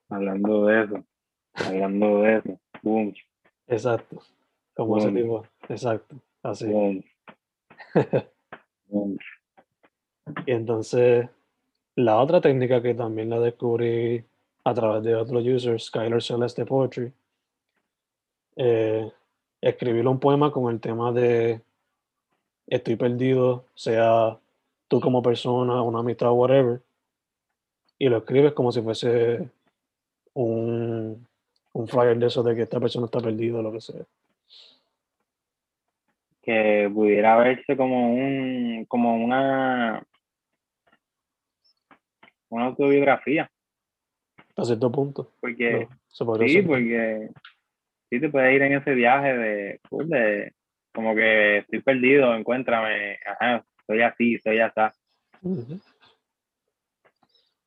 [0.09, 1.05] hablando de eso,
[1.55, 2.61] hablando de eso.
[2.83, 3.15] Boom,
[3.67, 4.23] Exacto.
[4.75, 5.21] Como ese Bueno.
[5.21, 5.47] tipo.
[5.73, 6.17] Exacto.
[6.43, 6.67] Así.
[6.67, 7.03] boom.
[8.89, 9.19] Boom.
[10.47, 11.29] Y entonces,
[11.97, 14.25] la otra técnica que también la descubrí
[14.65, 17.13] a través de otros users, Skylar Celeste Poetry,
[18.57, 19.11] eh,
[19.61, 21.61] escribir un poema con el tema de
[22.67, 24.39] estoy perdido, sea
[24.89, 26.81] tú como persona, una amistad, whatever,
[27.99, 29.49] y lo escribes como si fuese
[30.35, 31.27] un,
[31.73, 34.05] un flyer de eso de que esta persona está perdida lo que sea.
[36.43, 40.03] Que pudiera verse como un, como una,
[42.51, 43.51] una autobiografía.
[44.57, 45.33] A cierto punto.
[45.41, 46.67] Porque, sí, hacer.
[46.67, 47.31] porque
[48.11, 50.53] sí te puedes ir en ese viaje de, cool, de
[50.97, 54.81] como que estoy perdido, encuéntrame, ajá, soy así, soy así.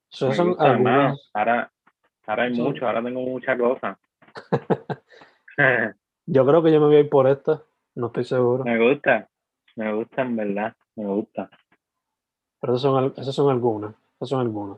[0.09, 0.99] So, son gusta, hermano.
[1.01, 1.71] algunas- Ahora,
[2.25, 2.61] ahora hay Sí.
[2.61, 3.97] mucho, ahora tengo muchas cosas.
[6.25, 7.61] Yo creo que yo me voy a ir por esta,
[7.95, 8.63] no estoy seguro.
[8.63, 9.27] me gusta,
[9.75, 11.49] me gusta en verdad, me gusta.
[12.61, 13.93] Pero esas son, esas son algunas.
[14.15, 14.77] Esas son algunas.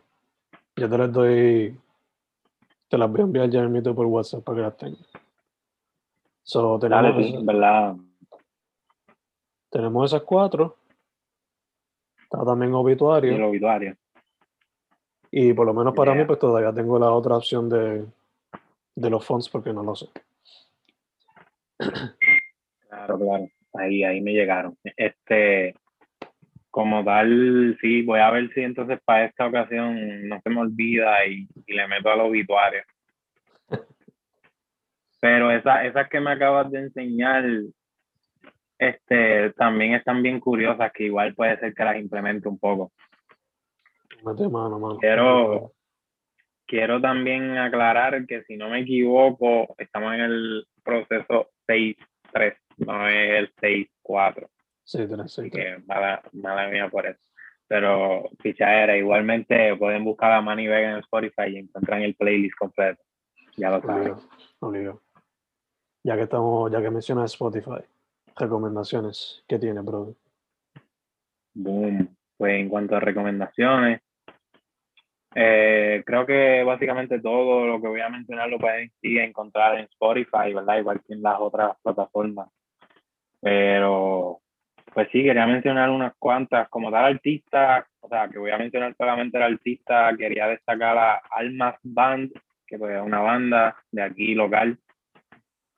[0.76, 1.78] Yo te las doy.
[2.88, 5.08] Te las voy a enviar ya mismo por WhatsApp para que las tengas.
[6.44, 7.96] So, tenemos, Dale, sí, en verdad.
[9.72, 10.78] Tenemos esas cuatro.
[12.24, 13.34] Está también Y obituario.
[13.36, 13.96] el obituario.
[15.32, 18.06] Y por lo menos para mí, pues todavía tengo la otra opción de,
[18.96, 20.08] de los fonts porque no lo sé.
[22.90, 23.48] Claro, claro.
[23.74, 24.78] Ahí, ahí me llegaron.
[24.98, 25.74] Este,
[26.70, 31.26] como tal, sí, voy a ver si entonces para esta ocasión no se me olvida
[31.26, 32.84] y, y le meto al obituario.
[35.22, 37.46] Pero esas, esas que me acabas de enseñar,
[38.82, 42.92] este, también están bien curiosas, que igual puede ser que las implemente un poco.
[44.26, 44.98] Mete mano, mano.
[44.98, 45.72] Quiero-
[46.66, 53.40] Quiero también aclarar que si no me equivoco, estamos en el proceso 6.3, no es
[53.40, 54.48] el 6.4.
[54.86, 55.86] Sí, tenés, sí, tenés.
[55.86, 57.20] mala, mala mía por eso.
[57.68, 63.04] Pero pichadera, igualmente pueden buscar a Manny Vega en Spotify y encuentran el playlist completo.
[63.58, 64.12] Ya lo saben.
[64.14, 64.30] Obligado,
[64.62, 65.02] obligado.
[66.04, 67.84] Ya que estamos, ya que mencionas Spotify,
[68.36, 70.16] recomendaciones que tiene, bro.
[71.54, 72.16] Boom.
[72.38, 74.02] Pues en cuanto a recomendaciones,
[75.34, 79.86] eh, creo que básicamente todo lo que voy a mencionar lo pueden sí, encontrar en
[79.86, 80.80] Spotify, ¿verdad?
[80.80, 82.50] Igual que en las otras plataformas.
[83.40, 84.40] Pero,
[84.94, 86.68] pues sí, quería mencionar unas cuantas.
[86.70, 91.22] Como tal artista, o sea, que voy a mencionar solamente el artista, quería destacar a
[91.32, 92.32] Almas Band,
[92.68, 94.78] que pues, es una banda de aquí local.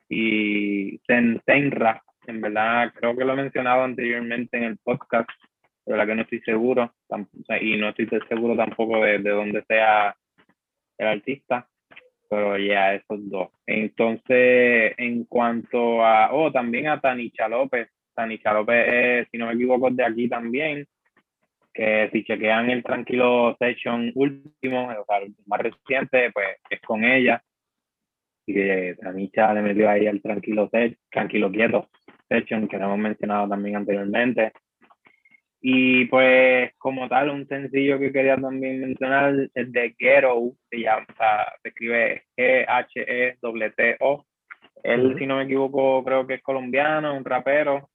[0.10, 5.30] Y Ten Tenra, en verdad, creo que lo he mencionado anteriormente en el podcast,
[5.86, 6.93] de verdad que no estoy seguro,
[7.61, 10.15] y no estoy seguro tampoco de, de dónde sea
[10.97, 11.67] el artista,
[12.30, 13.49] pero ya esos dos.
[13.65, 19.53] Entonces, en cuanto a, oh, también a Tanicha López, Tanicha López, es, si no me
[19.53, 20.88] equivoco, es de aquí también,
[21.74, 27.03] que si chequean el Tranquilo Session último, o sea, el más reciente, pues es con
[27.03, 27.43] ella,
[28.45, 30.69] y que Tanicha le metió ahí al Tranquilo,
[31.09, 31.89] Tranquilo Quieto
[32.30, 34.51] Session, que lo hemos mencionado también anteriormente.
[35.61, 41.05] Y pues, como tal, un sencillo que quería también mencionar es de Ghetto, se llama,
[41.61, 44.26] se escribe G-H-E-T-O.
[44.84, 47.89] Él, si no me equivoco, creo que es colombiano, un rapero.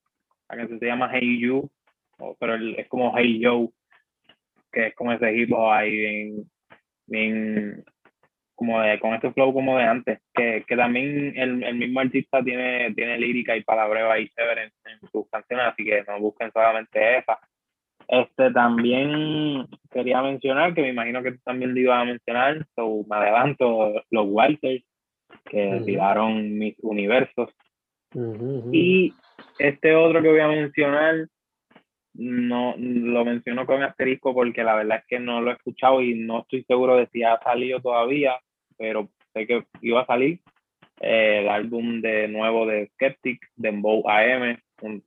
[0.49, 1.71] La canción se llama Hey You,
[2.41, 3.69] pero es como Hey Yo,
[4.73, 6.51] que es como ese hip hop ahí bien,
[7.07, 7.85] bien
[8.59, 12.43] como de, con este flow como de antes, que, que también el, el, mismo artista
[12.43, 16.51] tiene, tiene lírica y palabreo ahí chévere en, en, sus canciones, así que no busquen
[16.51, 17.39] solamente esa.
[18.09, 23.05] Este también quería mencionar, que me imagino que tú también lo ibas a mencionar, so,
[23.09, 24.83] me adelanto, los Walters,
[25.45, 27.55] que tiraron mis universos.
[28.73, 29.15] Y
[29.61, 31.29] este otro que voy a mencionar,
[32.15, 36.15] no lo menciono con asterisco porque la verdad es que no lo he escuchado y
[36.17, 38.37] no estoy seguro de si ha salido todavía,
[38.79, 40.41] pero sé que iba a salir
[41.01, 44.59] eh, el álbum de nuevo de Skeptic, de Bow AM,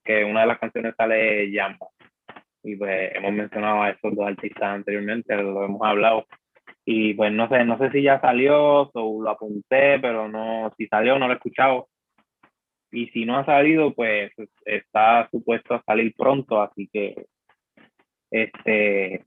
[0.03, 1.87] que una de las canciones sale Yamba
[2.63, 6.25] y pues hemos mencionado a estos dos artistas anteriormente, lo hemos hablado.
[6.85, 10.87] Y pues no sé, no sé si ya salió o lo apunté, pero no, si
[10.87, 11.87] salió no lo he escuchado.
[12.91, 14.31] Y si no ha salido, pues
[14.65, 17.25] está supuesto a salir pronto, así que
[18.29, 19.25] este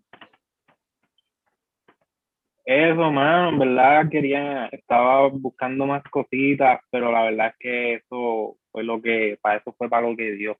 [2.64, 8.56] eso, mano, en verdad quería, estaba buscando más cositas, pero la verdad es que eso
[8.72, 10.56] fue lo que, para eso fue para lo que dio.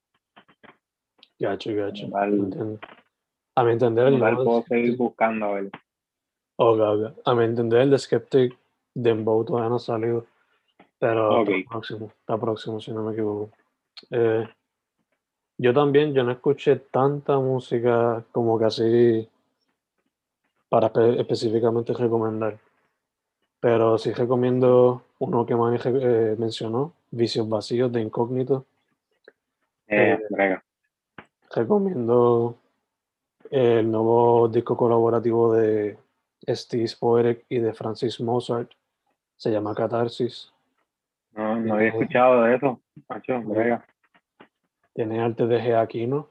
[1.39, 2.07] Gacho, gacho.
[2.15, 5.71] A mi entender, el puedo seguir buscando a ver.
[7.25, 8.55] A mi entender, el de Skeptic
[8.93, 10.25] Dembow todavía no ha salido.
[10.99, 13.51] Pero está próximo, está próximo, si no me equivoco.
[14.11, 14.47] Eh,
[15.57, 19.27] yo también, yo no escuché tanta música como así
[20.69, 22.57] para específicamente recomendar.
[23.59, 28.65] Pero sí recomiendo uno que Manny eh, mencionó, Vicios Vacíos de Incógnito.
[29.87, 30.57] Eh, eh
[31.55, 32.57] recomiendo
[33.49, 35.97] el nuevo disco colaborativo de
[36.47, 38.71] Steve Poetic y de Francis Mozart.
[39.37, 40.51] Se llama Catarsis.
[41.33, 42.79] No, no había escuchado de eso.
[43.09, 43.41] Macho,
[44.93, 45.77] Tiene arte de G.
[45.77, 46.27] Aquino,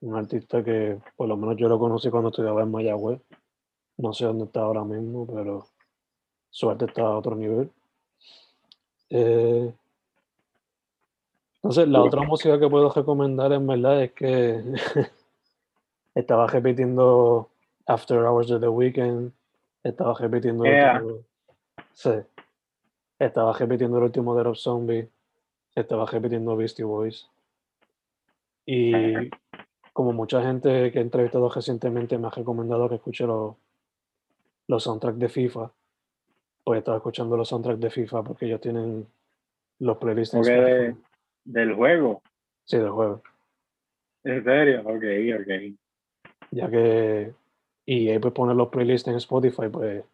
[0.00, 3.20] un artista que por lo menos yo lo conocí cuando estudiaba en Mayagüez.
[4.00, 5.66] No sé dónde está ahora mismo, pero
[6.48, 7.70] su arte está a otro nivel.
[9.10, 9.72] Eh,
[11.56, 14.62] entonces, la otra música que puedo recomendar en verdad es que
[16.14, 17.50] estaba repitiendo
[17.86, 19.32] After Hours of the Weekend,
[19.82, 21.18] estaba repitiendo el último,
[21.92, 22.12] sí,
[23.18, 25.10] estaba repitiendo el último de Rob Zombie,
[25.74, 27.28] estaba repitiendo Beastie Boys.
[28.64, 29.12] Y
[29.92, 33.56] como mucha gente que he entrevistado recientemente me ha recomendado que escuche los,
[34.70, 35.72] los soundtracks de FIFA,
[36.62, 39.04] pues estaba escuchando los soundtracks de FIFA porque ellos tienen
[39.80, 40.38] los playlists.
[41.44, 42.22] ¿Del juego?
[42.64, 43.20] Sí, del juego.
[44.22, 44.82] ¿En serio?
[44.82, 45.04] Ok,
[45.40, 45.76] ok.
[46.52, 47.34] Ya que
[47.84, 50.04] y ahí pues poner los playlists en Spotify, pues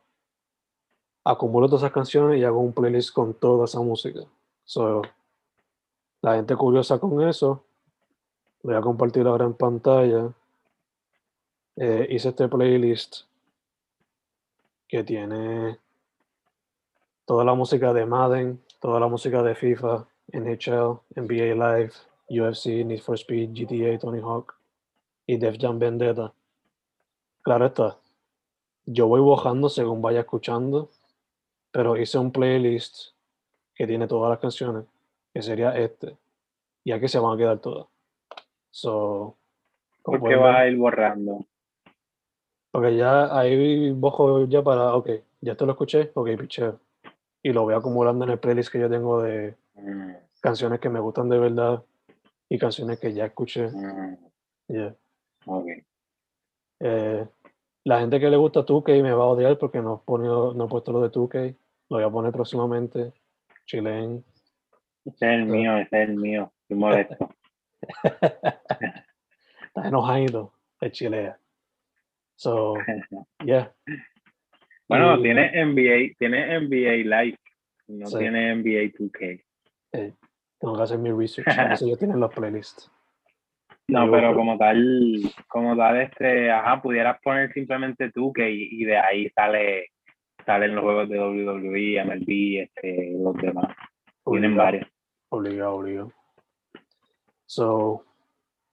[1.22, 4.20] acumulo todas esas canciones y hago un playlist con toda esa música.
[4.64, 5.02] So,
[6.22, 7.62] la gente curiosa con eso,
[8.62, 10.32] voy a compartir ahora en pantalla.
[11.76, 13.26] Eh, hice este playlist
[14.89, 15.78] que tiene
[17.24, 21.93] toda la música de Madden, toda la música de FIFA, NHL, NBA Live,
[22.28, 24.55] UFC, Need for Speed, GTA, Tony Hawk
[25.26, 26.32] y Def Jam Vendetta.
[27.43, 27.99] Claro está.
[28.87, 30.91] Yo voy bajando según vaya escuchando,
[31.72, 33.14] pero hice un playlist
[33.74, 34.84] que tiene todas las canciones,
[35.34, 36.16] que sería este.
[36.84, 37.87] Y aquí se van a quedar todas.
[38.70, 39.37] So,
[40.03, 41.45] ¿Por qué vas a ir borrando?
[42.77, 45.09] Porque ya ahí bojo ya para, ok,
[45.41, 46.79] ya te lo escuché, ok, picheo.
[47.43, 49.55] Y lo voy acumulando en el playlist que yo tengo de.
[50.43, 51.83] Canciones que me gustan de verdad
[52.51, 53.68] y canciones que ya escuché.
[53.68, 54.18] Mm.
[56.81, 57.27] Eh,
[57.85, 60.93] la gente que le gusta 2K me va a odiar porque no, no he puesto
[60.93, 61.57] lo de 2K.
[61.89, 63.14] Lo voy a poner próximamente.
[63.64, 64.22] Chilen.
[65.07, 66.53] Ese es el mío, ese es el mío.
[66.61, 67.31] Estoy molesto.
[68.12, 70.53] Está enojado.
[70.83, 71.39] Es chilea.
[72.37, 72.74] So,
[73.45, 73.72] yeah.
[74.89, 77.39] Bueno, tiene NBA, tiene NBA Live.
[77.89, 79.45] No tiene NBA 2K.
[79.93, 80.12] Eh,
[80.61, 81.49] tengo que hacer mi research.
[81.72, 82.91] Eso ya tienen los playlists.
[83.89, 88.99] No, pero como tal, como tal, este, ajá, pudieras poner simplemente tú que y, de
[88.99, 89.91] ahí sale
[90.45, 93.74] salen los juegos de WWE, MLB, este, los demás.
[94.24, 94.89] Tienen varios.
[95.28, 96.12] Obligado, obligado.
[97.47, 98.05] So,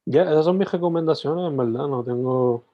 [0.06, 2.73] ya, esas son mis recomendaciones, en verdad, no tengo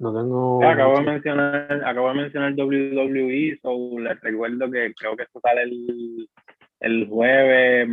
[0.00, 0.64] no tengo.
[0.64, 5.62] acabo de mencionar, acabo de mencionar WWE, so les recuerdo que creo que esto sale
[5.62, 6.28] el
[6.80, 7.88] el jueves,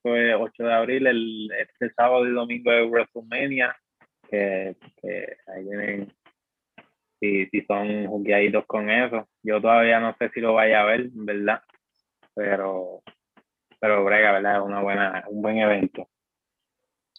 [0.00, 3.76] fue 8 de abril, el, este sábado y domingo de WrestleMania.
[4.30, 6.12] que, que ahí tienen,
[7.18, 9.28] si, si son jugueaditos con eso.
[9.42, 11.62] Yo todavía no sé si lo vaya a ver, ¿verdad?
[12.34, 13.02] Pero,
[13.80, 14.58] pero brega, ¿verdad?
[14.58, 16.08] Es una buena, un buen evento.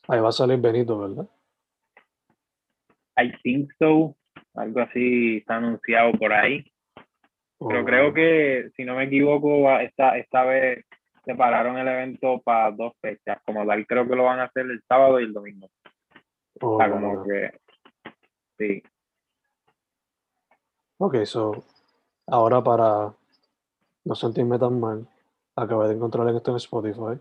[0.08, 1.28] Ahí va a salir Benito, ¿verdad?
[3.18, 4.16] I think so.
[4.56, 6.66] Algo así está anunciado por ahí.
[7.60, 10.86] Pero creo que, si no me equivoco, esta, esta vez
[11.26, 13.40] separaron el evento para dos fechas.
[13.46, 15.70] Como tal, creo que lo van a hacer el sábado y el domingo.
[16.62, 17.52] o sea, como que.
[18.58, 18.84] Sí.
[20.98, 21.64] Ok, so.
[22.28, 23.14] Ahora para
[24.06, 25.08] no sentirme tan mal,
[25.56, 27.20] acabé de encontrar esto en Spotify.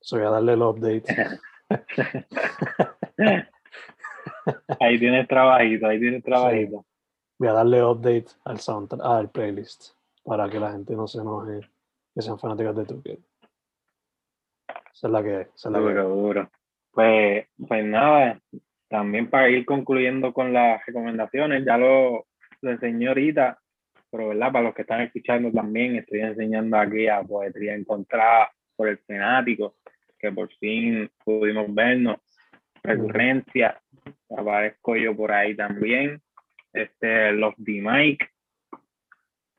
[0.00, 1.04] So voy a darle el update.
[4.80, 6.84] ahí tienes trabajito, ahí tienes trabajito.
[7.38, 9.90] Voy a darle update al soundtrack, al playlist,
[10.24, 11.60] para que la gente no se enoje
[12.14, 13.16] que sean fanáticas de Turquía.
[14.92, 15.64] Esa es la que es.
[15.66, 16.50] la duro, duro.
[16.92, 18.40] Pues, pues nada,
[18.88, 22.26] también para ir concluyendo con las recomendaciones, ya lo,
[22.62, 23.58] lo enseñé ahorita,
[24.10, 28.88] pero verdad, para los que están escuchando también, estoy enseñando aquí a Poetría Encontrada por
[28.88, 29.76] el Fanático,
[30.18, 32.16] que por fin pudimos vernos.
[32.86, 33.80] Recurrencia,
[34.36, 36.22] aparezco yo por ahí también.
[36.72, 37.80] Este, Los D.
[37.82, 38.28] Mike,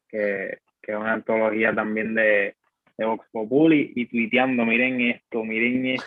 [0.08, 2.56] que que es una antología también de,
[2.98, 5.98] de Vox Populi, y tuiteando, miren esto, miren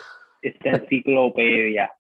[0.41, 1.93] esta enciclopedia.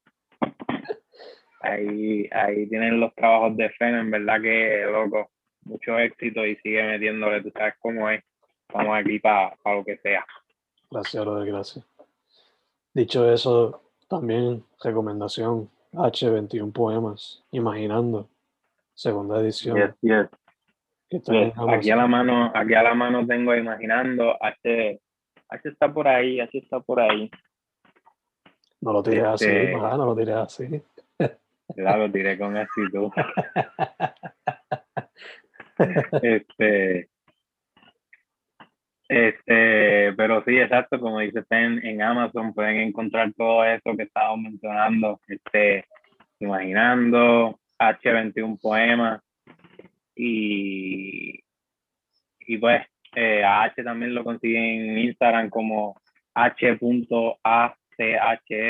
[1.61, 5.31] Ahí, ahí tienen los trabajos de Fen, en verdad que, loco,
[5.65, 8.25] mucho éxito y sigue metiéndole, tú sabes cómo es.
[8.67, 10.25] Estamos aquí para lo que sea.
[10.91, 11.87] Gracias, brother, gracias.
[12.95, 18.29] Dicho eso, también recomendación H21 Poemas, Imaginando,
[18.93, 19.95] segunda edición.
[21.69, 25.01] Aquí a la mano, aquí a la mano tengo imaginando, H,
[25.49, 27.31] H está por ahí, H está por ahí.
[28.81, 30.83] No lo tiré así, este, no lo tiré así.
[31.77, 33.13] Claro, lo tiré con actitud.
[36.23, 37.09] este,
[39.09, 39.80] este,
[40.21, 45.19] pero sí, exacto, como dice Pen, en Amazon pueden encontrar todo eso que estábamos mencionando,
[45.27, 45.87] este,
[46.41, 49.23] imaginando, H21 poemas,
[50.15, 51.43] y,
[52.41, 52.83] y pues
[53.17, 55.99] eh, a H también lo consiguen en Instagram como
[56.35, 57.79] h.ache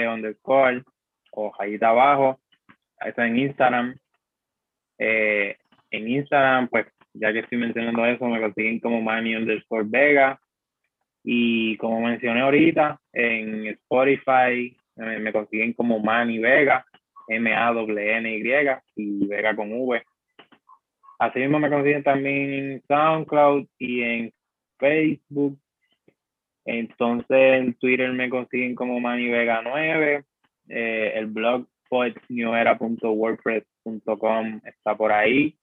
[0.08, 0.84] underscore
[1.32, 2.38] o rayita abajo.
[3.04, 3.96] Eso en Instagram.
[4.98, 5.56] Eh,
[5.90, 10.38] en Instagram, pues ya que estoy mencionando eso, me consiguen como Manny underscore Vega.
[11.22, 16.86] Y como mencioné ahorita, en Spotify me consiguen como Manny Vega,
[17.28, 18.52] M-A-N-Y
[18.96, 20.02] y Vega con V.
[21.18, 24.32] Así mismo me consiguen también en SoundCloud y en
[24.78, 25.58] Facebook.
[26.64, 30.24] Entonces en Twitter me consiguen como ManiVega9.
[30.68, 35.56] Eh, el blog poetsnewera.wordpress.com está por ahí.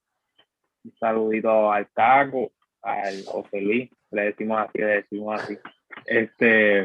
[0.84, 2.52] Un saludito al Taco,
[2.82, 5.58] al José Luis, le decimos así, le decimos así.
[6.06, 6.84] Este,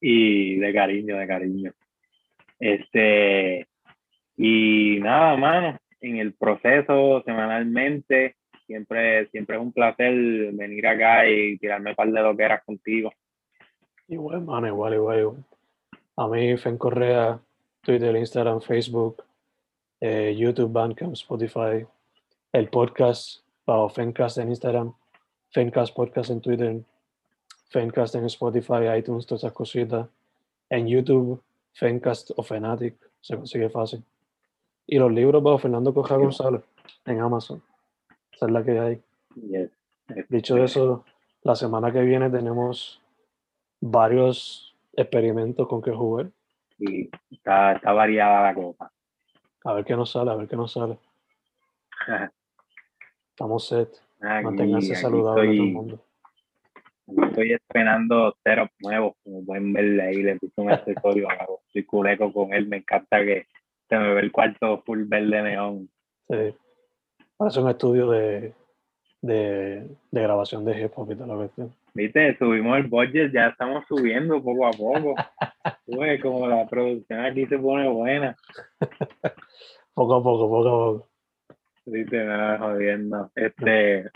[0.00, 1.72] y de cariño, de cariño.
[2.58, 3.66] Este,
[4.36, 8.36] y nada, mano, en el proceso semanalmente.
[8.66, 10.14] Siempre, siempre es un placer
[10.52, 13.12] venir acá y tirarme un par de loqueras contigo.
[14.08, 15.44] Igual, mano, igual, igual,
[16.16, 17.40] A mí, Fen Correa,
[17.82, 19.24] Twitter, Instagram, Facebook,
[20.00, 21.84] eh, YouTube, Bandcamp, Spotify,
[22.52, 24.94] el podcast, bajo Fencast en Instagram,
[25.52, 26.82] Fencast Podcast en Twitter,
[27.70, 30.08] Fencast en Spotify, iTunes, todas esas cositas.
[30.70, 31.42] En YouTube,
[31.74, 34.02] Fencast o Fanatic, se consigue fácil.
[34.86, 36.62] Y los libros bajo Fernando Coja González
[37.04, 37.62] en Amazon.
[38.32, 39.02] Esa es la que hay.
[40.28, 41.04] Dicho eso,
[41.42, 43.02] la semana que viene tenemos
[43.80, 46.30] varios experimentos con que jugar.
[46.78, 48.90] Y está, está variada la cosa.
[49.64, 50.98] A ver qué nos sale, a ver qué nos sale.
[53.30, 54.00] Estamos set.
[54.22, 56.04] Manténganse saludables todo el mundo.
[57.06, 61.28] Estoy estrenando ceros nuevos, como pueden ver ahí, le puse un accesorio,
[61.66, 63.46] estoy culeco con él, me encanta que
[63.88, 65.90] se me ve el cuarto full verde neón.
[66.28, 66.54] Sí.
[67.36, 68.54] Parece un estudio de,
[69.20, 71.64] de, de grabación de hip hop y lo que
[71.94, 75.14] Viste, subimos el budget, ya estamos subiendo poco a poco.
[76.22, 78.36] como la producción aquí se pone buena.
[79.94, 81.11] poco a poco, poco a poco.
[81.84, 83.30] Viste, nada, jodiendo.
[83.34, 84.10] Este,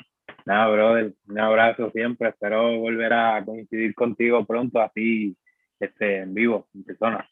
[0.44, 2.28] nada, brother, un abrazo siempre.
[2.28, 5.36] Espero volver a coincidir contigo pronto, así,
[5.80, 7.28] este, en vivo, en persona.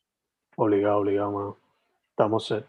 [0.56, 1.58] Obligado, obligado, mano.
[2.10, 2.66] Estamos set.